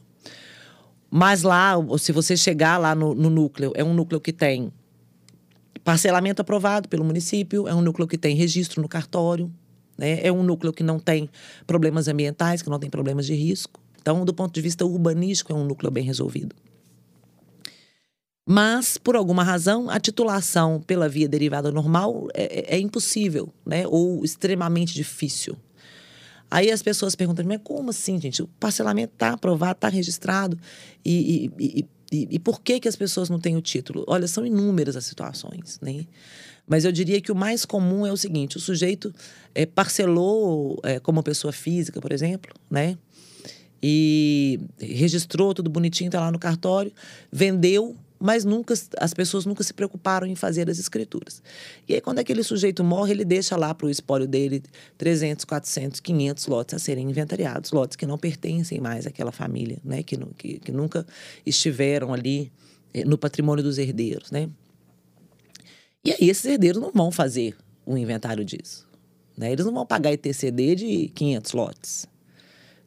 [1.10, 4.72] Mas lá, se você chegar lá no, no núcleo, é um núcleo que tem
[5.84, 9.52] parcelamento aprovado pelo município, é um núcleo que tem registro no cartório,
[9.98, 10.20] né?
[10.22, 11.28] é um núcleo que não tem
[11.66, 13.82] problemas ambientais, que não tem problemas de risco.
[14.00, 16.56] Então, do ponto de vista urbanístico, é um núcleo bem resolvido.
[18.54, 23.88] Mas, por alguma razão, a titulação pela via derivada normal é, é, é impossível, né?
[23.88, 25.56] Ou extremamente difícil.
[26.50, 28.42] Aí as pessoas perguntam, mas como assim, gente?
[28.42, 30.60] O parcelamento está aprovado, está registrado.
[31.06, 34.04] E, e, e, e, por que, que as pessoas não têm o título?
[34.06, 36.06] Olha, são inúmeras as situações, né?
[36.68, 39.16] Mas eu diria que o mais comum é o seguinte: o sujeito
[39.56, 42.98] é, parcelou é, como pessoa física, por exemplo, né?
[43.82, 46.92] E registrou tudo bonitinho, está lá no cartório,
[47.32, 51.42] vendeu mas nunca as pessoas nunca se preocuparam em fazer as escrituras.
[51.88, 54.62] E aí, quando aquele sujeito morre, ele deixa lá para o espólio dele
[54.98, 60.04] 300, 400, 500 lotes a serem inventariados, lotes que não pertencem mais àquela família, né?
[60.04, 61.06] que, que, que nunca
[61.46, 62.52] estiveram ali
[62.94, 64.30] eh, no patrimônio dos herdeiros.
[64.30, 64.50] Né?
[66.06, 67.58] E aí, esses herdeiros não vão fazer
[67.88, 68.88] um inventário disso.
[69.36, 69.52] Né?
[69.52, 72.06] Eles não vão pagar ITCD de 500 lotes.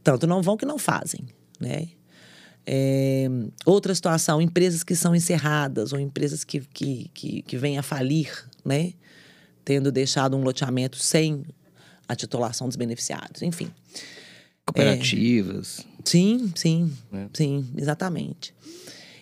[0.05, 1.27] Tanto não vão que não fazem.
[1.59, 1.89] Né?
[2.67, 3.29] É,
[3.67, 8.31] outra situação, empresas que são encerradas ou empresas que, que, que, que vêm a falir,
[8.65, 8.93] né?
[9.65, 11.45] Tendo deixado um loteamento sem
[12.09, 13.71] a titulação dos beneficiários, enfim.
[14.67, 15.81] Cooperativas.
[15.81, 17.27] É, sim, sim, é.
[17.33, 18.55] sim, exatamente.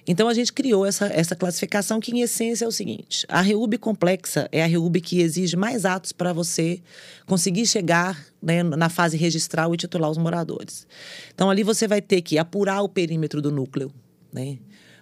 [0.07, 3.79] Então a gente criou essa, essa classificação que, em essência, é o seguinte: a REUB
[3.79, 6.81] complexa é a REUB que exige mais atos para você
[7.27, 10.87] conseguir chegar né, na fase registral e titular os moradores.
[11.35, 13.93] Então ali você vai ter que apurar o perímetro do núcleo,
[14.33, 14.59] né?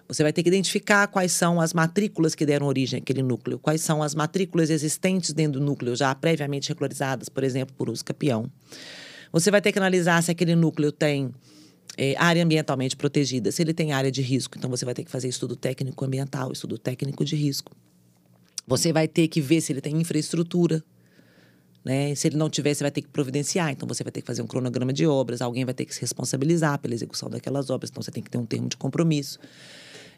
[0.07, 3.79] Você vai ter que identificar quais são as matrículas que deram origem àquele núcleo, quais
[3.79, 8.51] são as matrículas existentes dentro do núcleo, já previamente regularizadas, por exemplo, por uso capião.
[9.31, 11.31] Você vai ter que analisar se aquele núcleo tem
[11.97, 13.51] é, área ambientalmente protegida.
[13.51, 16.51] Se ele tem área de risco, então você vai ter que fazer estudo técnico ambiental,
[16.51, 17.71] estudo técnico de risco.
[18.67, 20.83] Você vai ter que ver se ele tem infraestrutura.
[21.83, 22.13] Né?
[22.15, 23.71] Se ele não tiver, você vai ter que providenciar.
[23.71, 25.41] Então, você vai ter que fazer um cronograma de obras.
[25.41, 27.89] Alguém vai ter que se responsabilizar pela execução daquelas obras.
[27.89, 29.39] Então, você tem que ter um termo de compromisso.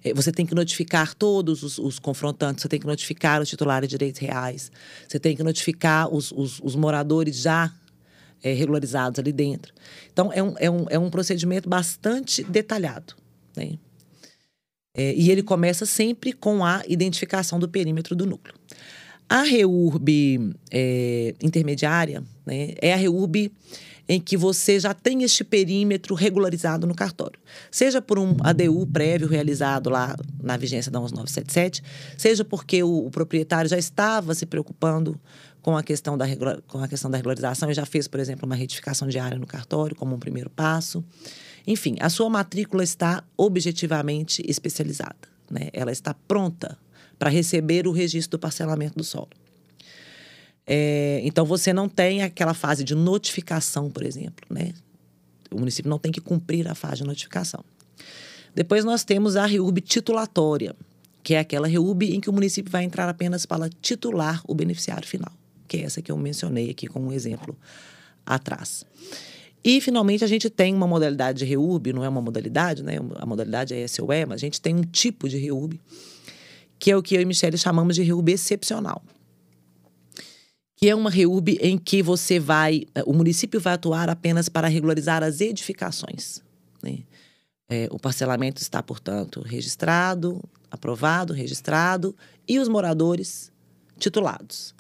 [0.03, 3.87] É, você tem que notificar todos os, os, confrontantes, você tem que notificar os titulares
[3.87, 4.69] de direitos reais,
[5.07, 7.73] você tem que notificar os, os, os moradores já
[8.43, 9.73] é, regularizados ali dentro.
[10.11, 13.15] Então, é um, é um, é um procedimento bastante detalhado.
[13.55, 13.79] Né?
[14.95, 18.53] É, e ele começa sempre com a identificação do perímetro do núcleo.
[19.29, 23.51] A REURB é, intermediária né, é a REURB
[24.07, 27.39] em que você já tem este perímetro regularizado no cartório.
[27.71, 31.81] Seja por um ADU prévio realizado lá na vigência da 11977,
[32.17, 35.19] seja porque o, o proprietário já estava se preocupando
[35.63, 36.25] com a, questão da,
[36.67, 39.47] com a questão da regularização e já fez, por exemplo, uma retificação de área no
[39.47, 41.03] cartório como um primeiro passo.
[41.65, 45.15] Enfim, a sua matrícula está objetivamente especializada.
[45.49, 45.69] Né?
[45.71, 46.77] Ela está pronta
[47.17, 49.29] para receber o registro do parcelamento do solo.
[50.67, 54.45] É, então, você não tem aquela fase de notificação, por exemplo.
[54.49, 54.73] Né?
[55.49, 57.63] O município não tem que cumprir a fase de notificação.
[58.53, 60.75] Depois, nós temos a REURB titulatória,
[61.23, 65.07] que é aquela REURB em que o município vai entrar apenas para titular o beneficiário
[65.07, 65.31] final,
[65.73, 67.57] que é essa que eu mencionei aqui como um exemplo
[68.23, 68.85] atrás.
[69.63, 72.97] E, finalmente, a gente tem uma modalidade de REURB, não é uma modalidade, né?
[73.15, 75.81] A modalidade é SOE, mas a gente tem um tipo de REURB,
[76.77, 79.01] que é o que eu e Michele chamamos de REURB excepcional.
[80.75, 85.23] Que é uma REURB em que você vai, o município vai atuar apenas para regularizar
[85.23, 86.39] as edificações.
[86.83, 86.99] Né?
[87.67, 92.15] É, o parcelamento está, portanto, registrado, aprovado, registrado,
[92.47, 93.51] e os moradores
[93.97, 94.75] titulados.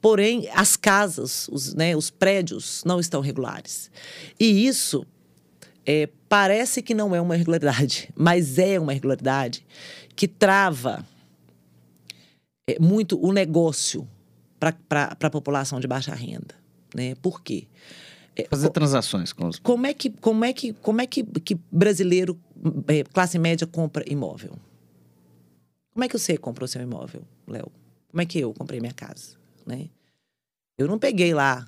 [0.00, 3.90] Porém, as casas, os, né, os prédios não estão regulares.
[4.38, 5.04] E isso
[5.84, 9.66] é, parece que não é uma irregularidade, mas é uma irregularidade
[10.14, 11.04] que trava
[12.68, 14.06] é, muito o negócio
[14.60, 16.54] para a população de baixa renda.
[16.94, 17.14] Né?
[17.16, 17.66] Por quê?
[18.36, 19.58] É, Fazer transações com os...
[19.58, 22.38] Como é que, como é que, como é que, que brasileiro,
[22.86, 24.52] é, classe média, compra imóvel?
[25.92, 27.72] Como é que você comprou seu imóvel, Léo?
[28.10, 29.37] Como é que eu comprei minha casa?
[29.68, 29.88] Né?
[30.76, 31.66] Eu não peguei lá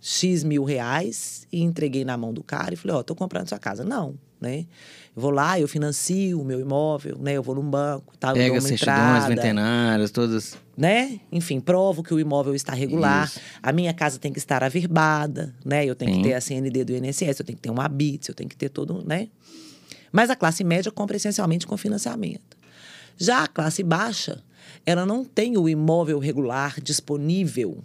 [0.00, 3.48] X mil reais e entreguei na mão do cara e falei, ó, oh, tô comprando
[3.48, 3.84] sua casa.
[3.84, 4.66] Não, né?
[5.14, 7.32] Eu vou lá, eu financio o meu imóvel, né?
[7.32, 8.32] Eu vou num banco, tá?
[8.32, 10.56] Pega as certidões ventenárias, todas...
[10.76, 11.20] Né?
[11.30, 13.26] Enfim, provo que o imóvel está regular.
[13.26, 13.40] Isso.
[13.62, 15.84] A minha casa tem que estar averbada, né?
[15.84, 16.22] Eu tenho Sim.
[16.22, 18.56] que ter a CND do INSS, eu tenho que ter um habite, eu tenho que
[18.56, 19.28] ter todo, né?
[20.10, 22.56] Mas a classe média compra essencialmente com financiamento.
[23.18, 24.42] Já a classe baixa,
[24.90, 27.84] ela não tem o imóvel regular disponível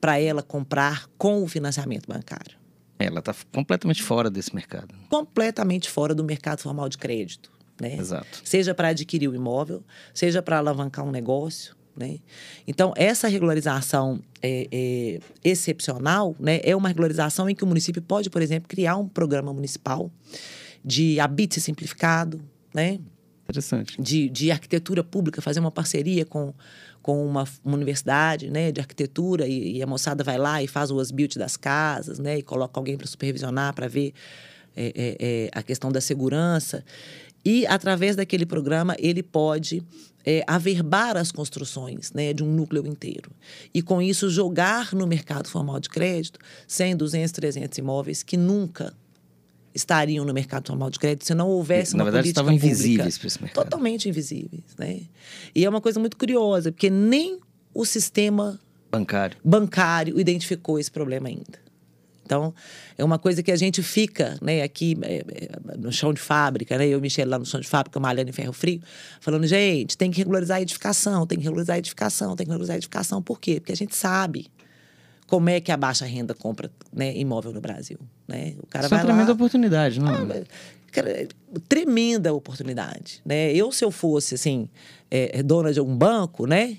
[0.00, 2.56] para ela comprar com o financiamento bancário.
[2.98, 4.94] Ela está completamente fora desse mercado.
[5.08, 7.52] Completamente fora do mercado formal de crédito.
[7.80, 7.96] Né?
[7.96, 8.40] Exato.
[8.44, 11.76] Seja para adquirir o imóvel, seja para alavancar um negócio.
[11.96, 12.18] Né?
[12.66, 18.28] Então, essa regularização é, é, excepcional né, é uma regularização em que o município pode,
[18.28, 20.10] por exemplo, criar um programa municipal
[20.84, 22.40] de habite simplificado,
[22.74, 22.98] né?
[23.44, 24.00] Interessante.
[24.00, 26.54] De, de arquitetura pública, fazer uma parceria com,
[27.02, 30.90] com uma, uma universidade né, de arquitetura e, e, a moçada vai lá e faz
[30.90, 32.38] o as-built das casas, né?
[32.38, 34.14] E coloca alguém para supervisionar, para ver
[34.76, 36.84] é, é, é, a questão da segurança.
[37.44, 39.82] E, através daquele programa, ele pode
[40.24, 43.30] é, averbar as construções né, de um núcleo inteiro.
[43.74, 48.94] E, com isso, jogar no mercado formal de crédito 100, 200, 300 imóveis que nunca
[49.74, 53.26] estariam no mercado formal de crédito se não houvesse Na uma verdade, estavam invisíveis para
[53.26, 53.64] esse mercado.
[53.64, 55.00] Totalmente invisíveis, né?
[55.54, 57.38] E é uma coisa muito curiosa, porque nem
[57.74, 58.58] o sistema
[58.90, 61.62] bancário, bancário identificou esse problema ainda.
[62.24, 62.54] Então,
[62.96, 66.78] é uma coisa que a gente fica, né, aqui é, é, no chão de fábrica,
[66.78, 68.80] né, eu e Michele lá no chão de fábrica, malhando em ferro frio,
[69.20, 72.74] falando, gente, tem que regularizar a edificação, tem que regularizar a edificação, tem que regularizar
[72.74, 73.20] a edificação.
[73.20, 73.60] Por quê?
[73.60, 74.46] Porque a gente sabe
[75.32, 77.98] como é que a baixa renda compra né, imóvel no Brasil.
[78.28, 78.52] Né?
[78.58, 80.44] O cara Isso vai é uma tremenda lá, oportunidade, não é?
[80.90, 81.28] Cara,
[81.66, 83.50] tremenda oportunidade, né?
[83.50, 84.68] Eu, se eu fosse, assim,
[85.10, 86.76] é, dona de um banco, né?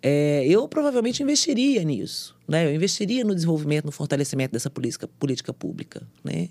[0.00, 2.64] É, eu provavelmente investiria nisso, né?
[2.64, 6.48] Eu investiria no desenvolvimento, no fortalecimento dessa política, política pública, né?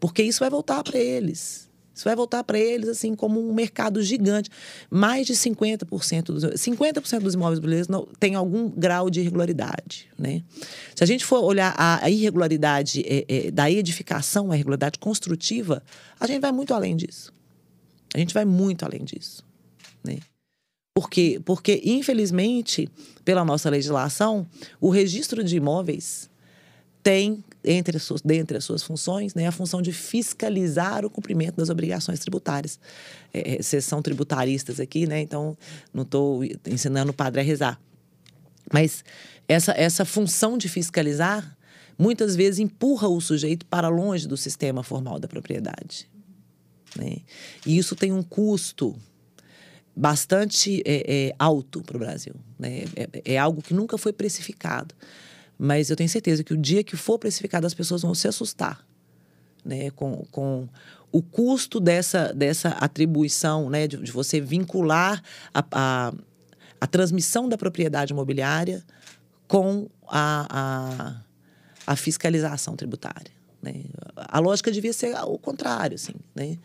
[0.00, 1.68] Porque isso vai voltar para eles,
[2.00, 4.48] isso vai voltar para eles assim como um mercado gigante.
[4.90, 10.42] Mais de 50% dos 50% dos imóveis brasileiros não, tem algum grau de irregularidade, né?
[10.96, 15.82] Se a gente for olhar a, a irregularidade é, é, da edificação, a irregularidade construtiva,
[16.18, 17.34] a gente vai muito além disso.
[18.14, 19.44] A gente vai muito além disso,
[20.02, 20.20] né?
[20.94, 21.40] Por quê?
[21.44, 22.88] Porque, infelizmente,
[23.24, 24.46] pela nossa legislação,
[24.80, 26.30] o registro de imóveis
[27.02, 31.56] tem entre as suas, dentre as suas funções né, a função de fiscalizar o cumprimento
[31.56, 32.78] das obrigações tributárias.
[33.32, 35.20] É, é vocês são tributaristas aqui, né?
[35.20, 35.56] Então
[35.92, 37.78] não estou ensinando o padre a rezar.
[38.72, 39.04] Mas
[39.48, 41.56] essa, essa função de fiscalizar
[41.98, 46.08] muitas vezes empurra o sujeito para longe do sistema formal da propriedade.
[46.96, 47.18] Né?
[47.66, 48.96] E isso tem um custo
[49.94, 52.34] bastante é, é, alto para o Brasil.
[52.58, 52.84] Né?
[52.96, 54.94] É, é, algo que nunca foi precificado.
[55.62, 58.82] Mas eu tenho certeza que o dia que for precificado, as pessoas vão se assustar
[59.62, 59.90] né?
[59.90, 60.66] com, com
[61.12, 63.86] o custo dessa, dessa atribuição, né?
[63.86, 66.12] de, de você vincular a, a,
[66.80, 68.82] a, transmissão da propriedade imobiliária
[69.46, 73.32] com a, a, a fiscalização tributária.
[73.60, 73.84] Né?
[74.16, 76.56] A lógica devia ser o contrário, assim, né?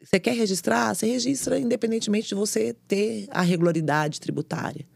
[0.00, 0.94] Você quer registrar?
[0.94, 4.86] Você registra independentemente de você ter a regularidade tributária.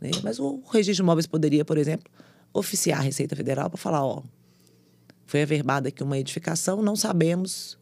[0.00, 0.10] Né?
[0.22, 2.10] Mas o registro de imóveis poderia, por exemplo,
[2.58, 4.22] oficiar a Receita Federal para falar: ó,
[5.26, 7.78] foi averbada aqui uma edificação, não sabemos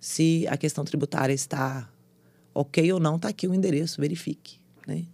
[0.00, 1.90] se a questão tributária está
[2.54, 4.60] ok ou não, está aqui o endereço, verifique.
[4.86, 5.04] Né?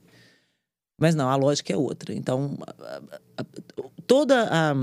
[0.99, 2.15] Mas não, a lógica é outra.
[2.15, 2.57] Então,
[4.07, 4.75] toda a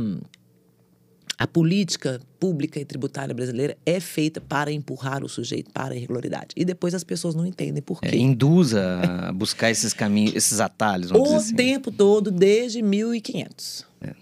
[1.39, 6.49] a política pública e tributária brasileira é feita para empurrar o sujeito para a irregularidade.
[6.53, 8.09] E depois as pessoas não entendem por quê.
[8.09, 11.11] É, induza a buscar esses caminhos, esses atalhos.
[11.11, 11.55] o assim.
[11.55, 13.85] tempo todo, desde 1500.
[14.01, 14.13] É.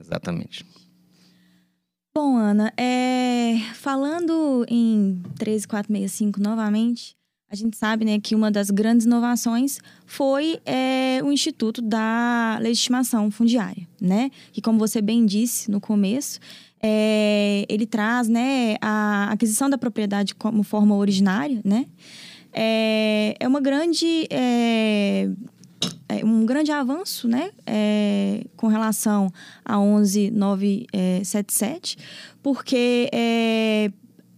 [0.00, 0.64] Exatamente.
[2.14, 3.58] Bom, Ana, é...
[3.74, 7.14] falando em 13465 novamente,
[7.52, 13.30] a gente sabe né, que uma das grandes inovações foi é, o Instituto da Legitimação
[13.30, 14.30] Fundiária, né?
[14.52, 16.40] Que, como você bem disse no começo,
[16.82, 21.84] é, ele traz né, a aquisição da propriedade como forma originária, né?
[22.54, 25.28] É, é uma grande é,
[26.08, 29.30] é um grande avanço, né, é, com relação
[29.64, 31.98] a 11977,
[32.42, 33.92] porque é,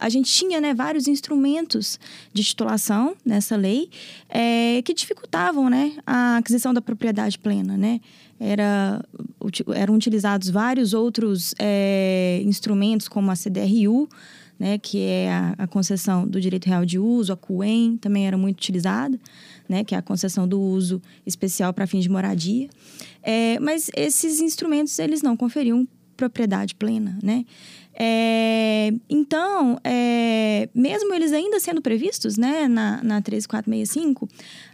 [0.05, 1.99] a gente tinha né, vários instrumentos
[2.31, 3.89] de titulação nessa lei
[4.29, 7.75] é, que dificultavam né, a aquisição da propriedade plena.
[7.75, 8.03] Né?
[8.39, 9.03] Era,
[9.75, 14.07] eram utilizados vários outros é, instrumentos, como a CDRU,
[14.59, 18.37] né, que é a, a, concessão do direito real de uso, a CUEM também era
[18.37, 19.19] muito utilizada,
[19.67, 22.69] né, que é a concessão do uso especial para fins de moradia.
[23.23, 27.45] É, mas esses instrumentos eles não conferiam propriedade plena, né?
[27.97, 34.29] É, então, é, mesmo eles ainda sendo previstos né, na, na 13465,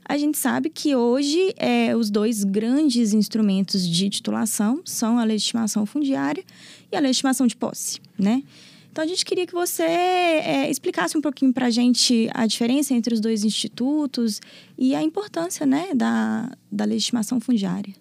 [0.05, 5.85] a gente sabe que hoje é, os dois grandes instrumentos de titulação são a legitimação
[5.85, 6.43] fundiária
[6.91, 8.43] e a legitimação de posse, né?
[8.91, 12.93] Então, a gente queria que você é, explicasse um pouquinho para a gente a diferença
[12.93, 14.41] entre os dois institutos
[14.77, 17.95] e a importância né, da, da legitimação fundiária.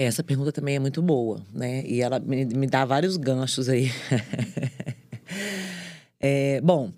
[0.00, 1.84] Essa pergunta também é muito boa, né?
[1.84, 3.92] E ela me, me dá vários ganchos aí.
[6.18, 6.90] é, bom,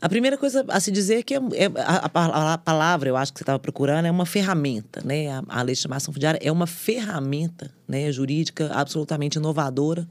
[0.00, 3.16] a primeira coisa a se dizer é que é, é a, a, a, palavra, eu
[3.16, 5.28] acho que você estava procurando, é uma ferramenta, né?
[5.28, 10.06] A, a fundiária é uma ferramenta né, jurídica absolutamente inovadora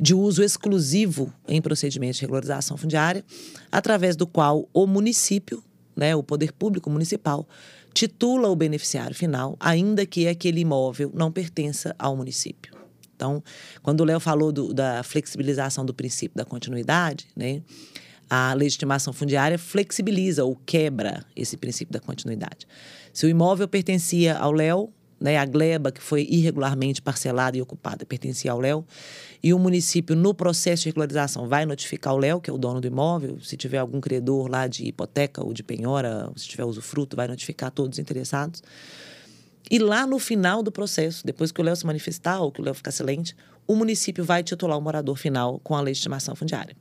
[0.00, 3.22] de uso exclusivo em procedimentos de regularização fundiária,
[3.70, 5.62] através do qual o município,
[5.94, 7.46] né, o poder público municipal,
[7.92, 12.76] titula o beneficiário final, ainda que aquele imóvel não pertença ao município.
[13.14, 13.42] Então,
[13.82, 17.62] quando o Léo falou do, da flexibilização do princípio da continuidade, né,
[18.30, 22.66] a legitimação fundiária flexibiliza ou quebra esse princípio da continuidade.
[23.12, 28.06] Se o imóvel pertencia ao Léo, né, a gleba que foi irregularmente parcelada e ocupada
[28.06, 28.86] pertencia ao Léo,
[29.42, 32.80] e o município, no processo de regularização, vai notificar o Léo, que é o dono
[32.80, 37.16] do imóvel, se tiver algum credor lá de hipoteca ou de penhora, se tiver usufruto,
[37.16, 38.62] vai notificar todos os interessados.
[39.70, 42.64] E lá no final do processo, depois que o Léo se manifestar ou que o
[42.64, 43.36] Léo ficar silente,
[43.66, 46.74] o município vai titular o morador final com a legitimação fundiária.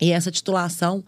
[0.00, 1.02] E essa titulação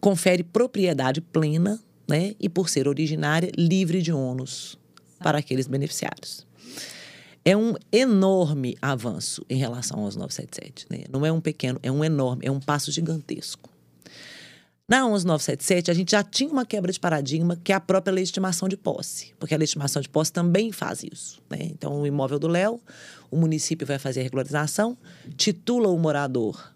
[0.00, 4.78] confere propriedade plena, né, e por ser originária, livre de ônus
[5.18, 6.43] para aqueles beneficiários.
[7.44, 10.86] É um enorme avanço em relação aos 977.
[10.90, 11.04] Né?
[11.10, 13.68] Não é um pequeno, é um enorme, é um passo gigantesco.
[14.86, 18.68] Na 11977, a gente já tinha uma quebra de paradigma, que é a própria legitimação
[18.68, 21.42] de posse, porque a legitimação de posse também faz isso.
[21.48, 21.58] Né?
[21.62, 22.78] Então, o imóvel do Léo,
[23.30, 24.96] o município vai fazer a regularização,
[25.38, 26.70] titula o morador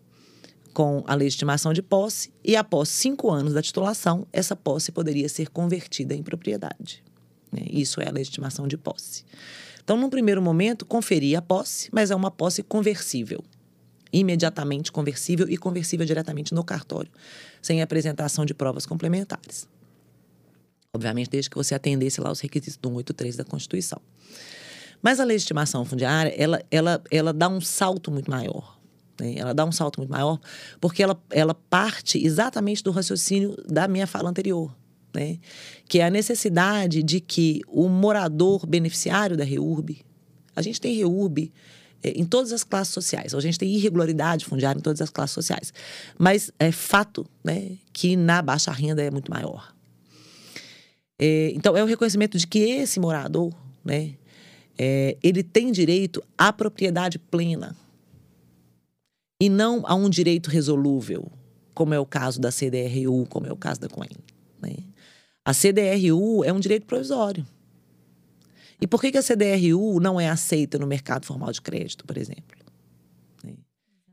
[0.72, 5.50] com a legitimação de posse, e após cinco anos da titulação, essa posse poderia ser
[5.50, 7.04] convertida em propriedade.
[7.52, 7.62] Né?
[7.70, 9.24] Isso é a legitimação de posse.
[9.88, 13.42] Então, num primeiro momento, conferia a posse, mas é uma posse conversível.
[14.12, 17.10] Imediatamente conversível e conversível diretamente no cartório,
[17.62, 19.66] sem apresentação de provas complementares.
[20.92, 23.98] Obviamente, desde que você atendesse lá os requisitos do 183 da Constituição.
[25.00, 28.78] Mas a legitimação fundiária, ela, ela, ela dá um salto muito maior.
[29.18, 29.36] Né?
[29.38, 30.38] Ela dá um salto muito maior
[30.82, 34.70] porque ela, ela parte exatamente do raciocínio da minha fala anterior.
[35.14, 35.38] Né?
[35.88, 40.04] Que é a necessidade de que o morador beneficiário da REURB,
[40.54, 41.52] a gente tem REURB
[42.02, 43.34] é, em todas as classes sociais.
[43.34, 45.72] A gente tem irregularidade fundiária em todas as classes sociais.
[46.18, 49.74] Mas é fato né, que na baixa renda é muito maior.
[51.18, 53.52] É, então, é o reconhecimento de que esse morador,
[53.84, 54.14] né,
[54.78, 57.76] é, ele tem direito à propriedade plena
[59.40, 61.30] e não a um direito resolúvel,
[61.74, 64.10] como é o caso da CDRU, como é o caso da Coen.
[64.62, 64.76] Né?
[65.48, 67.42] A CDRU é um direito provisório.
[68.78, 72.18] E por que, que a CDRU não é aceita no mercado formal de crédito, por
[72.18, 72.54] exemplo?
[73.42, 73.54] Né?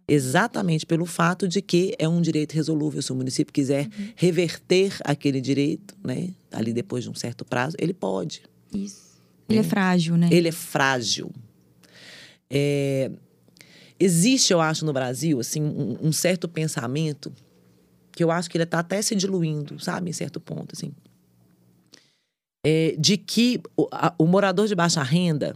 [0.07, 3.01] Exatamente pelo fato de que é um direito resolúvel.
[3.01, 4.13] Se o município quiser uhum.
[4.15, 8.43] reverter aquele direito, né, ali depois de um certo prazo, ele pode.
[8.73, 9.03] Isso.
[9.49, 10.29] Ele é frágil, né?
[10.31, 11.29] Ele é frágil.
[12.49, 13.11] É...
[13.99, 17.29] Existe, eu acho, no Brasil, assim, um, um certo pensamento
[18.13, 20.93] que eu acho que ele está até se diluindo, sabe, em certo ponto, assim
[22.66, 25.55] é, de que o, a, o morador de baixa renda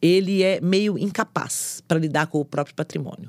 [0.00, 3.28] ele é meio incapaz para lidar com o próprio patrimônio.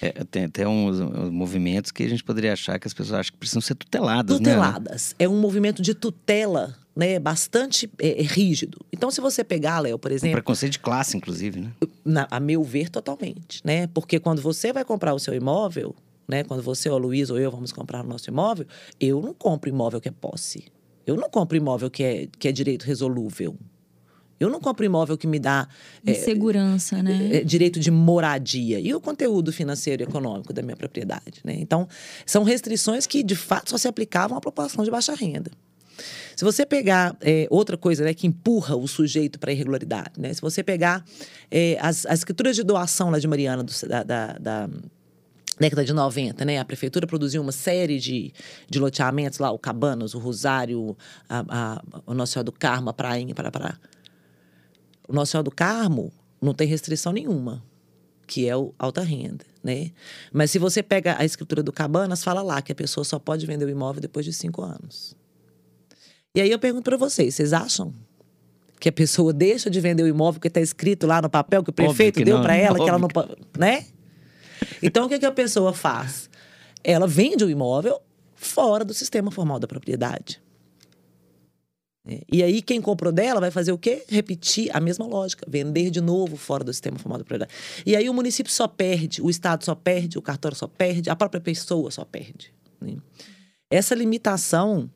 [0.00, 3.32] É, tem até uns, uns, movimentos que a gente poderia achar que as pessoas acham
[3.32, 4.38] que precisam ser tuteladas.
[4.38, 4.44] Né?
[4.44, 5.16] Tuteladas.
[5.18, 5.26] Né?
[5.26, 8.78] É um movimento de tutela né, bastante é, é, rígido.
[8.92, 10.30] Então, se você pegar, Léo, por exemplo.
[10.30, 11.72] Um preconceito de classe, inclusive, né?
[12.04, 13.60] Na, a meu ver, totalmente.
[13.64, 13.86] Né?
[13.88, 15.94] Porque quando você vai comprar o seu imóvel,
[16.28, 18.66] né, quando você, ou o Luiz ou eu vamos comprar o nosso imóvel,
[19.00, 20.66] eu não compro imóvel que é posse.
[21.08, 23.56] Eu não compro imóvel que é, que é direito resolúvel.
[24.38, 25.66] Eu não compro imóvel que me dá.
[26.06, 27.38] É, segurança, né?
[27.38, 28.78] É, direito de moradia.
[28.78, 31.40] E o conteúdo financeiro e econômico da minha propriedade.
[31.42, 31.56] Né?
[31.58, 31.88] Então,
[32.24, 35.50] são restrições que, de fato, só se aplicavam à população de baixa renda.
[36.36, 40.32] Se você pegar é, outra coisa né, que empurra o sujeito para a irregularidade, né?
[40.32, 41.04] se você pegar
[41.80, 44.70] as, as escrituras de doação lá de Mariana, do, da, da, da
[45.58, 46.58] década de 90, né?
[46.58, 48.32] A prefeitura produziu uma série de,
[48.68, 50.96] de loteamentos lá, o Cabanas, o Rosário,
[51.28, 53.78] a, a, o Nosso Senhor do Carmo, a Prainha, para para.
[55.08, 57.62] O Nosso Senhor do Carmo não tem restrição nenhuma,
[58.26, 59.90] que é o alta renda, né?
[60.32, 63.44] Mas se você pega a escritura do Cabanas, fala lá que a pessoa só pode
[63.46, 65.16] vender o imóvel depois de cinco anos.
[66.34, 67.92] E aí eu pergunto para vocês, vocês acham
[68.78, 71.70] que a pessoa deixa de vender o imóvel que está escrito lá no papel que
[71.70, 73.08] o prefeito que deu para ela, que ela não,
[73.58, 73.86] né?
[74.82, 76.28] Então, o que, que a pessoa faz?
[76.82, 78.00] Ela vende o imóvel
[78.34, 80.40] fora do sistema formal da propriedade.
[82.06, 84.04] É, e aí, quem comprou dela vai fazer o quê?
[84.08, 87.52] Repetir a mesma lógica, vender de novo fora do sistema formal da propriedade.
[87.84, 91.16] E aí o município só perde, o Estado só perde, o cartório só perde, a
[91.16, 92.52] própria pessoa só perde.
[92.80, 92.96] Né?
[93.70, 94.90] Essa limitação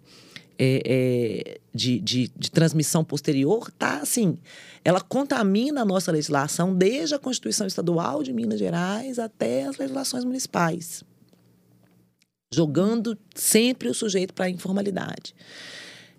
[0.59, 4.39] é, é, de, de, de, transmissão posterior tá assim,
[4.85, 10.24] ela contamina a nossa legislação desde a Constituição Estadual de Minas Gerais até as legislações
[10.24, 11.05] municipais,
[12.53, 15.35] jogando sempre o sujeito para a informalidade.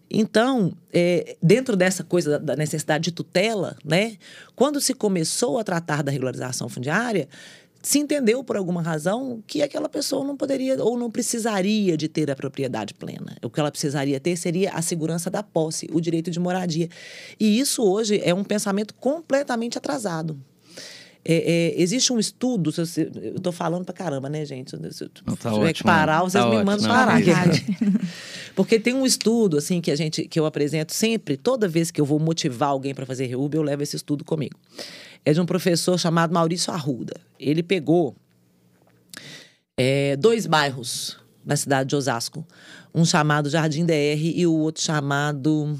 [0.10, 4.18] Então, é, dentro dessa coisa da necessidade de tutela, né,
[4.56, 7.28] quando se começou a tratar da regularização fundiária,
[7.84, 12.32] se entendeu por alguma razão que aquela pessoa não poderia ou não precisaria de ter
[12.32, 13.36] a propriedade plena.
[13.44, 16.90] O que ela precisaria ter seria a segurança da posse, o direito de moradia.
[17.38, 20.40] E isso hoje é um pensamento completamente atrasado.
[21.26, 21.36] É,
[21.76, 24.72] é, existe um estudo, eu estou falando para caramba, né, gente?
[24.94, 27.22] Se eu tá tiver que parar, vocês tá me ótimo, mandam não, parar.
[28.56, 32.00] Porque tem um estudo, assim, que a gente, que eu apresento sempre, toda vez que
[32.00, 34.58] eu vou motivar alguém para fazer reúbe, eu levo esse estudo comigo
[35.26, 37.16] é de um professor chamado Maurício Arruda.
[37.40, 38.16] Ele pegou
[39.78, 42.46] é, dois bairros na cidade de Osasco,
[42.94, 45.78] um chamado Jardim DR e o outro chamado.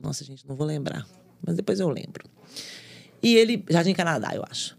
[0.00, 1.06] Nossa, gente, não vou lembrar,
[1.44, 2.24] mas depois eu lembro.
[3.22, 3.64] E ele.
[3.68, 4.76] Jardim Canadá, eu acho.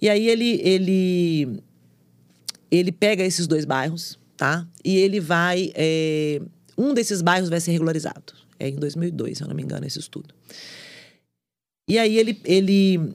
[0.00, 1.62] E aí ele, ele,
[2.70, 4.66] ele pega esses dois bairros, tá?
[4.84, 5.72] E ele vai.
[5.74, 6.40] É,
[6.76, 8.34] um desses bairros vai ser regularizado.
[8.58, 10.34] É em 2002, se eu não me engano, esse estudo.
[11.86, 13.14] E aí ele, ele,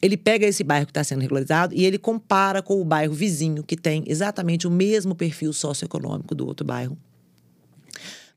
[0.00, 3.62] ele pega esse bairro que está sendo regularizado e ele compara com o bairro vizinho,
[3.62, 6.96] que tem exatamente o mesmo perfil socioeconômico do outro bairro.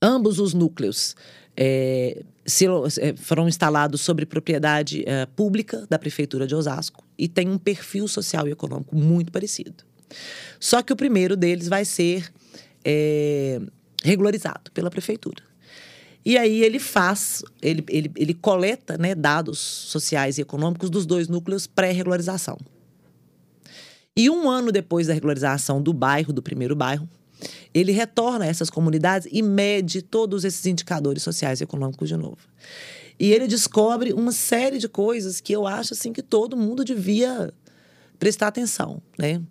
[0.02, 1.16] Ambos os núcleos
[1.58, 2.66] é, se,
[3.00, 8.08] é, foram instalados sobre propriedade é, pública da Prefeitura de Osasco e tem um perfil
[8.08, 9.84] social e econômico muito parecido.
[10.60, 12.32] Só que o primeiro deles vai ser
[12.84, 13.60] é,
[14.04, 15.44] regularizado pela Prefeitura.
[16.26, 21.28] E aí ele faz, ele, ele, ele coleta né, dados sociais e econômicos dos dois
[21.28, 22.58] núcleos pré-regularização.
[24.18, 27.08] E um ano depois da regularização do bairro, do primeiro bairro,
[27.74, 32.38] ele retorna a essas comunidades e mede todos esses indicadores sociais e econômicos de novo.
[33.20, 37.54] E ele descobre uma série de coisas que eu acho assim que todo mundo devia
[38.18, 39.42] prestar atenção, né?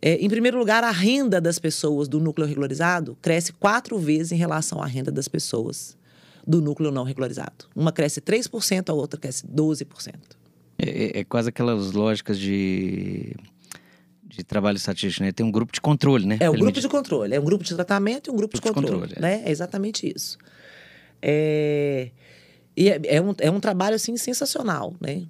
[0.00, 4.36] É, em primeiro lugar, a renda das pessoas do núcleo regularizado cresce quatro vezes em
[4.36, 5.97] relação à renda das pessoas
[6.48, 7.66] do núcleo não regularizado.
[7.76, 10.14] Uma cresce 3%, a outra cresce 12%.
[10.78, 13.36] É, é, é quase aquelas lógicas de,
[14.24, 15.30] de trabalho estatístico, né?
[15.30, 16.38] Tem um grupo de controle, né?
[16.40, 17.34] É um grupo de controle.
[17.34, 19.08] É um grupo de tratamento e um grupo, grupo de controle.
[19.08, 19.38] De controle é.
[19.38, 19.42] né?
[19.46, 20.38] é exatamente isso.
[21.20, 22.10] É...
[22.74, 25.26] E é, é, um, é um trabalho, assim, sensacional, né?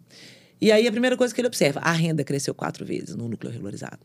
[0.61, 3.51] E aí, a primeira coisa que ele observa, a renda cresceu quatro vezes no núcleo
[3.51, 4.01] regularizado.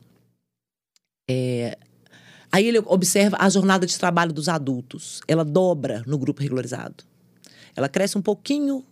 [1.29, 1.77] É,
[2.53, 5.21] aí ele observa a jornada de trabalho dos adultos.
[5.27, 7.03] Ela dobra no grupo regularizado.
[7.75, 8.85] Ela cresce um pouquinho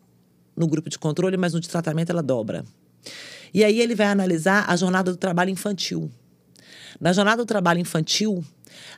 [0.57, 2.65] no grupo de controle, mas no de tratamento ela dobra.
[3.53, 6.09] E aí ele vai analisar a jornada do trabalho infantil.
[6.99, 8.43] Na jornada do trabalho infantil,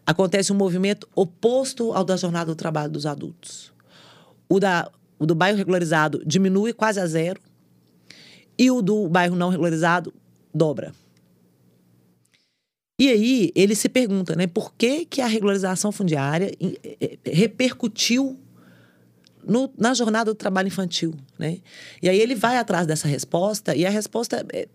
[0.05, 3.73] acontece um movimento oposto ao da jornada do trabalho dos adultos.
[4.47, 4.89] O, da,
[5.19, 7.41] o do bairro regularizado diminui quase a zero
[8.57, 10.13] e o do bairro não regularizado
[10.53, 10.93] dobra.
[13.03, 16.49] E aí ele se pergunta, né, por que, que a regularização fundiária
[17.25, 18.39] repercutiu
[19.45, 21.57] no, na jornada do trabalho infantil, né?
[22.01, 24.69] E aí ele vai atrás dessa resposta e a resposta é,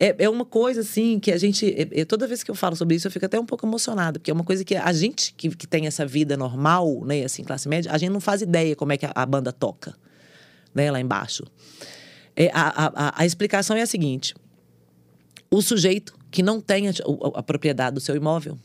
[0.00, 2.74] é, é uma coisa assim que a gente é, é, toda vez que eu falo
[2.74, 5.32] sobre isso eu fico até um pouco emocionada porque é uma coisa que a gente
[5.34, 8.74] que, que tem essa vida normal, né, assim classe média, a gente não faz ideia
[8.74, 9.94] como é que a, a banda toca,
[10.74, 11.44] né, lá embaixo.
[12.34, 14.34] É, a, a, a explicação é a seguinte:
[15.48, 16.92] o sujeito que não tem a,
[17.34, 18.58] a, propriedade do seu imóvel,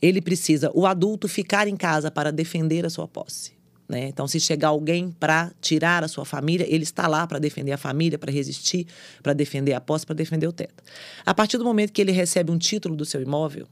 [0.00, 3.52] ele precisa, o adulto, ficar em casa para defender a sua posse.
[3.88, 4.08] Né?
[4.08, 7.78] Então, se chegar alguém para tirar a sua família, ele está lá para defender a
[7.78, 8.86] família, para resistir,
[9.22, 10.84] para defender a posse, para defender o teto.
[11.24, 13.66] A partir do momento que ele recebe um título do seu imóvel,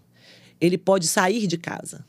[0.61, 2.05] ele pode sair de casa.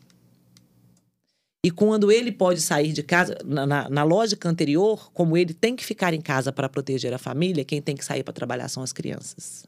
[1.63, 5.75] E quando ele pode sair de casa, na, na, na lógica anterior, como ele tem
[5.75, 8.81] que ficar em casa para proteger a família, quem tem que sair para trabalhar são
[8.81, 9.65] as crianças.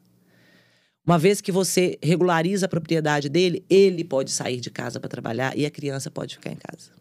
[1.06, 5.58] Uma vez que você regulariza a propriedade dele, ele pode sair de casa para trabalhar
[5.58, 6.92] e a criança pode ficar em casa.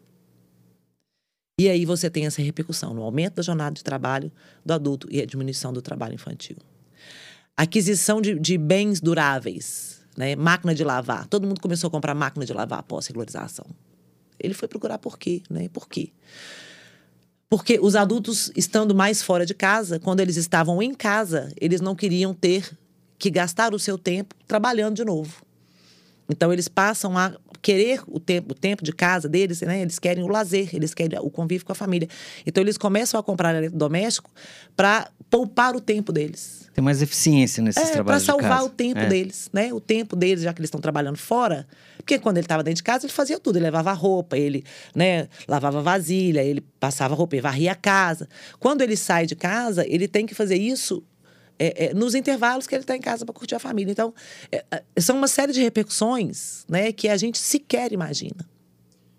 [1.59, 4.31] E aí você tem essa repercussão no aumento da jornada de trabalho
[4.65, 6.55] do adulto e a diminuição do trabalho infantil.
[7.55, 10.37] Aquisição de, de bens duráveis, né?
[10.37, 11.27] máquina de lavar.
[11.27, 13.65] Todo mundo começou a comprar máquina de lavar após regularização.
[14.39, 15.67] Ele foi procurar por quê, né?
[15.67, 16.13] Por quê?
[17.49, 21.93] Porque os adultos estando mais fora de casa, quando eles estavam em casa, eles não
[21.93, 22.71] queriam ter
[23.19, 25.43] que gastar o seu tempo trabalhando de novo.
[26.29, 29.81] Então eles passam a querer o tempo, o tempo de casa deles, né?
[29.81, 32.07] Eles querem o lazer, eles querem o convívio com a família.
[32.45, 34.31] Então eles começam a comprar eletrodoméstico
[34.75, 36.69] para poupar o tempo deles.
[36.73, 39.07] Tem mais eficiência nesses é, trabalhos para salvar o tempo é.
[39.07, 39.73] deles, né?
[39.73, 41.67] O tempo deles, já que eles estão trabalhando fora.
[41.97, 43.57] Porque quando ele estava dentro de casa, ele fazia tudo.
[43.57, 44.63] Ele levava roupa, ele
[44.95, 48.29] né, lavava vasilha, ele passava roupa, ele varria a casa.
[48.59, 51.03] Quando ele sai de casa, ele tem que fazer isso
[51.59, 53.91] é, é, nos intervalos que ele está em casa para curtir a família.
[53.91, 54.13] Então,
[54.51, 58.47] é, é, são uma série de repercussões né, que a gente sequer imagina.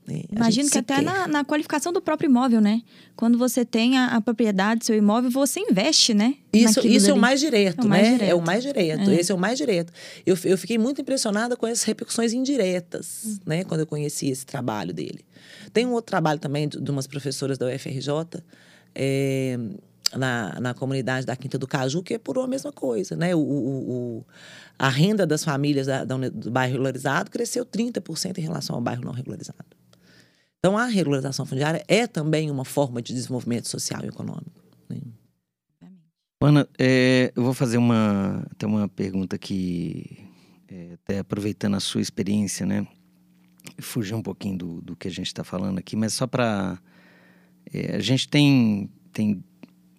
[0.07, 0.25] Né?
[0.35, 2.83] Imagino que até na, na, qualificação do próprio imóvel, né?
[3.15, 6.35] Quando você tem a, a propriedade do seu imóvel, você investe, né?
[6.53, 8.13] Isso, isso é o mais direto, é o mais né?
[8.13, 8.31] Direto.
[8.31, 9.11] É o mais direto.
[9.11, 9.15] É.
[9.15, 9.93] Esse é o mais direto.
[10.27, 13.39] Eu, eu fiquei muito impressionada com essas repercussões indiretas, hum.
[13.47, 13.65] né?
[13.65, 15.25] Quando eu conheci esse trabalho dele.
[15.73, 18.43] Tem um outro trabalho também de, de umas professoras da UFRJ,
[18.95, 19.59] é,
[20.17, 23.35] na, na comunidade da Quinta do Caju, que é por uma mesma coisa, né?
[23.35, 24.27] O, o, o
[24.79, 29.05] a renda das famílias da, da, do bairro regularizado cresceu 30% em relação ao bairro
[29.05, 29.59] não regularizado.
[30.59, 34.63] Então, a regularização fundiária é também uma forma de desenvolvimento social e econômico.
[34.89, 35.01] Né?
[36.43, 40.19] Ana, é, eu vou fazer uma, até uma pergunta aqui,
[40.69, 42.87] é, até aproveitando a sua experiência, né?
[43.79, 46.79] Fugir um pouquinho do, do que a gente está falando aqui, mas só para.
[47.73, 49.45] É, a gente tem, tem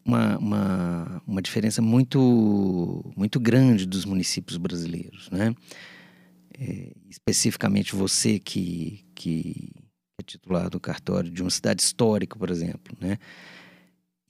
[0.05, 5.53] uma, uma, uma diferença muito, muito grande dos municípios brasileiros, né?
[6.59, 9.71] É, especificamente você que, que
[10.19, 13.17] é titular do cartório de uma cidade histórica, por exemplo, né?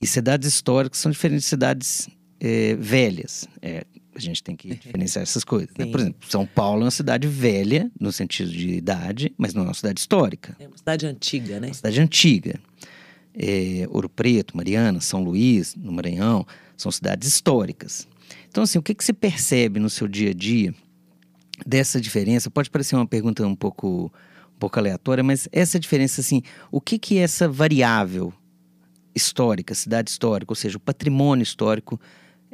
[0.00, 2.08] E cidades históricas são diferentes de cidades
[2.40, 3.46] é, velhas.
[3.60, 5.70] É, a gente tem que diferenciar essas coisas.
[5.78, 5.86] Né?
[5.92, 9.66] Por exemplo, São Paulo é uma cidade velha, no sentido de idade, mas não é
[9.66, 10.56] uma cidade histórica.
[10.58, 11.68] É uma cidade antiga, né?
[11.68, 12.60] Uma cidade antiga
[13.34, 18.06] é, Ouro Preto, Mariana, São Luís, no Maranhão, são cidades históricas.
[18.48, 20.74] Então, assim, o que, que você percebe no seu dia a dia
[21.66, 22.50] dessa diferença?
[22.50, 24.12] Pode parecer uma pergunta um pouco,
[24.54, 28.32] um pouco aleatória, mas essa diferença, assim, o que, que essa variável
[29.14, 32.00] histórica, cidade histórica, ou seja, o patrimônio histórico,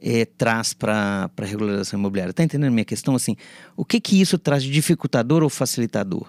[0.01, 2.31] é, traz para a regularização imobiliária?
[2.31, 3.17] Está entendendo a minha questão?
[3.17, 3.37] Assim,
[3.77, 6.29] o que, que isso traz de dificultador ou facilitador?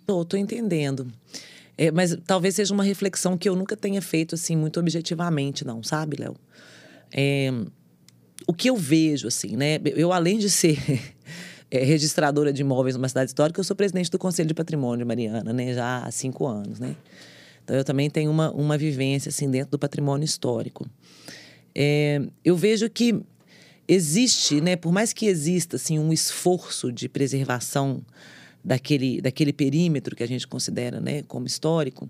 [0.00, 1.10] Estou entendendo.
[1.76, 5.82] É, mas talvez seja uma reflexão que eu nunca tenha feito assim muito objetivamente, não,
[5.82, 6.36] sabe, Léo?
[7.10, 7.50] É,
[8.46, 9.78] o que eu vejo, assim, né?
[9.84, 10.78] Eu, além de ser
[11.70, 15.52] é, registradora de imóveis numa cidade histórica, eu sou presidente do Conselho de Patrimônio Mariana,
[15.52, 15.72] né?
[15.72, 16.96] Já há cinco anos, né?
[17.64, 20.88] Então, eu também tenho uma, uma vivência, assim, dentro do patrimônio histórico.
[21.74, 23.22] É, eu vejo que
[23.86, 24.76] existe, né?
[24.76, 28.02] Por mais que exista, assim, um esforço de preservação
[28.64, 31.22] daquele, daquele perímetro que a gente considera, né?
[31.22, 32.08] Como histórico,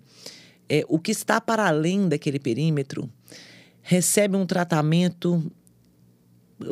[0.68, 3.08] é, o que está para além daquele perímetro
[3.82, 5.50] recebe um tratamento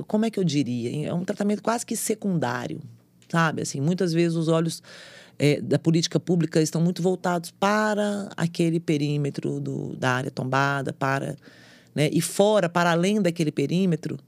[0.06, 1.08] como é que eu diria?
[1.08, 2.80] É um tratamento quase que secundário,
[3.28, 3.62] sabe?
[3.62, 4.82] Assim, muitas vezes os olhos
[5.38, 11.36] é, da política pública estão muito voltados para aquele perímetro do, da área tombada, para
[11.94, 12.08] né?
[12.12, 14.18] e fora, para além daquele perímetro,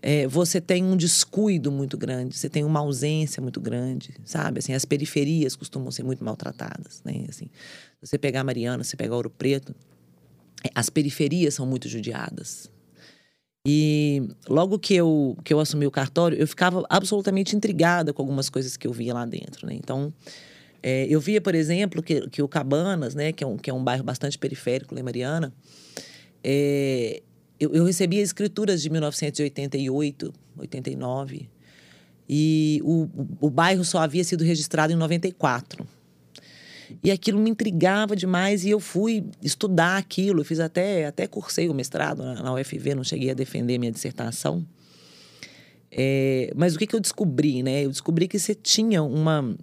[0.00, 4.60] é, você tem um descuido muito grande, você tem uma ausência muito grande, sabe?
[4.60, 7.26] Assim, as periferias costumam ser muito maltratadas, né?
[7.28, 7.48] Assim,
[8.00, 9.74] você pegar Mariana, você pegar Ouro Preto,
[10.64, 12.70] é, as periferias são muito judiadas,
[13.66, 18.48] e logo que eu, que eu assumi o cartório, eu ficava absolutamente intrigada com algumas
[18.48, 19.74] coisas que eu via lá dentro, né?
[19.74, 20.10] Então,
[20.82, 23.74] é, eu via, por exemplo, que, que o Cabanas, né, que é, um, que é
[23.74, 25.52] um bairro bastante periférico lá em Mariana,
[26.42, 27.22] é,
[27.58, 31.48] eu, eu recebia escrituras de 1988, 89,
[32.28, 33.08] e o,
[33.40, 35.86] o, bairro só havia sido registrado em 94.
[37.02, 40.44] E aquilo me intrigava demais e eu fui estudar aquilo.
[40.44, 44.64] Fiz até, até cursei o mestrado na UFV, não cheguei a defender minha dissertação.
[45.90, 47.84] É, mas o que, que eu descobri, né?
[47.84, 49.56] Eu descobri que você tinha uma,